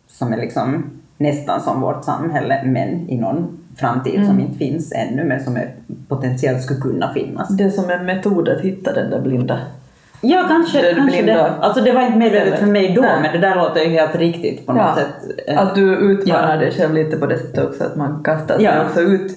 som 0.07 0.33
är 0.33 0.37
liksom 0.37 0.85
nästan 1.19 1.61
som 1.61 1.81
vårt 1.81 2.05
samhälle 2.05 2.61
men 2.65 3.09
i 3.11 3.17
någon 3.17 3.59
framtid 3.77 4.27
som 4.27 4.41
inte 4.41 4.59
finns 4.59 4.93
ännu 4.93 5.25
men 5.25 5.45
som 5.45 5.57
är, 5.57 5.75
potentiellt 6.09 6.63
skulle 6.63 6.81
kunna 6.81 7.13
finnas. 7.15 7.49
Det 7.49 7.65
är 7.65 7.71
som 7.71 7.91
en 7.91 8.07
metod 8.07 8.49
att 8.49 8.61
hitta 8.61 8.93
den 8.93 9.11
där 9.11 9.21
blinda. 9.21 9.61
Ja, 10.21 10.45
kanske, 10.49 10.83
Det 10.83 10.95
kanske 10.95 11.23
det. 11.23 11.53
Alltså 11.61 11.81
det 11.83 11.93
var 11.93 12.03
inte 12.03 12.19
medvetet 12.19 12.59
för 12.59 12.67
mig 12.67 12.93
då, 12.95 13.03
Nej. 13.03 13.21
men 13.23 13.33
det 13.33 13.39
där 13.49 13.55
låter 13.57 13.81
ju 13.81 13.89
helt 13.91 14.15
riktigt 14.15 14.67
på 14.67 14.73
något 14.73 14.83
Ja, 14.83 14.95
sätt. 14.95 15.41
Eh, 15.49 15.59
Att 15.63 15.75
du 15.75 15.97
utmanar 15.97 16.51
Ja. 16.55 16.57
dig 16.61 16.73
själv 16.73 16.95
lite 16.95 17.17
på 17.17 17.27
det 17.27 17.39
sättet 17.39 17.65
också, 17.69 17.85
att 17.85 17.97
man 17.97 18.23
kastar 18.25 18.55
sig 18.57 18.65
Ja. 18.65 18.85
också 18.87 19.01
ut 19.01 19.33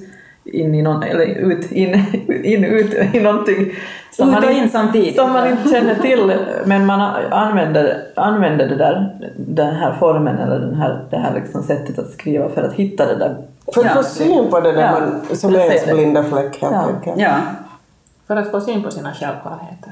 in 0.45 0.75
i 0.75 0.81
någon, 0.81 1.03
eller 1.03 1.25
ut, 1.25 1.71
in, 1.71 1.93
in, 2.43 2.63
ut 2.65 2.93
i 3.15 3.19
någonting 3.19 3.61
Ut 3.61 3.73
och 4.19 4.27
man 4.27 4.49
in 4.49 4.69
samtidigt. 4.69 5.15
som 5.15 5.33
man 5.33 5.47
inte 5.47 5.69
känner 5.69 5.95
till, 5.95 6.33
men 6.65 6.85
man 6.85 7.01
använder, 7.31 8.03
använder 8.15 8.67
det 8.69 8.75
där, 8.75 9.15
den 9.37 9.75
här 9.75 9.95
formen 9.99 10.37
eller 10.37 10.59
den 10.59 10.75
här, 10.75 11.05
det 11.09 11.17
här 11.17 11.33
liksom 11.35 11.63
sättet 11.63 11.99
att 11.99 12.09
skriva 12.11 12.49
för 12.49 12.63
att 12.63 12.73
hitta 12.73 13.05
det 13.05 13.15
där. 13.15 13.35
För 13.73 13.81
att 13.81 13.87
Ja. 13.87 13.93
få 13.95 14.03
syn 14.03 14.49
på 14.49 14.59
det 14.59 14.71
där 14.71 14.81
Ja, 14.81 14.91
man, 14.91 15.35
som 15.37 15.55
är 15.55 15.59
ens 15.59 15.85
blinda 15.85 16.23
fläck 16.23 16.61
helt 16.61 16.73
Ja. 16.75 16.89
enkelt. 16.95 17.17
Ja. 17.19 17.35
För 18.27 18.35
att 18.35 18.51
få 18.51 18.61
syn 18.61 18.83
på 18.83 18.91
sina 18.91 19.11
självklarheter. 19.13 19.91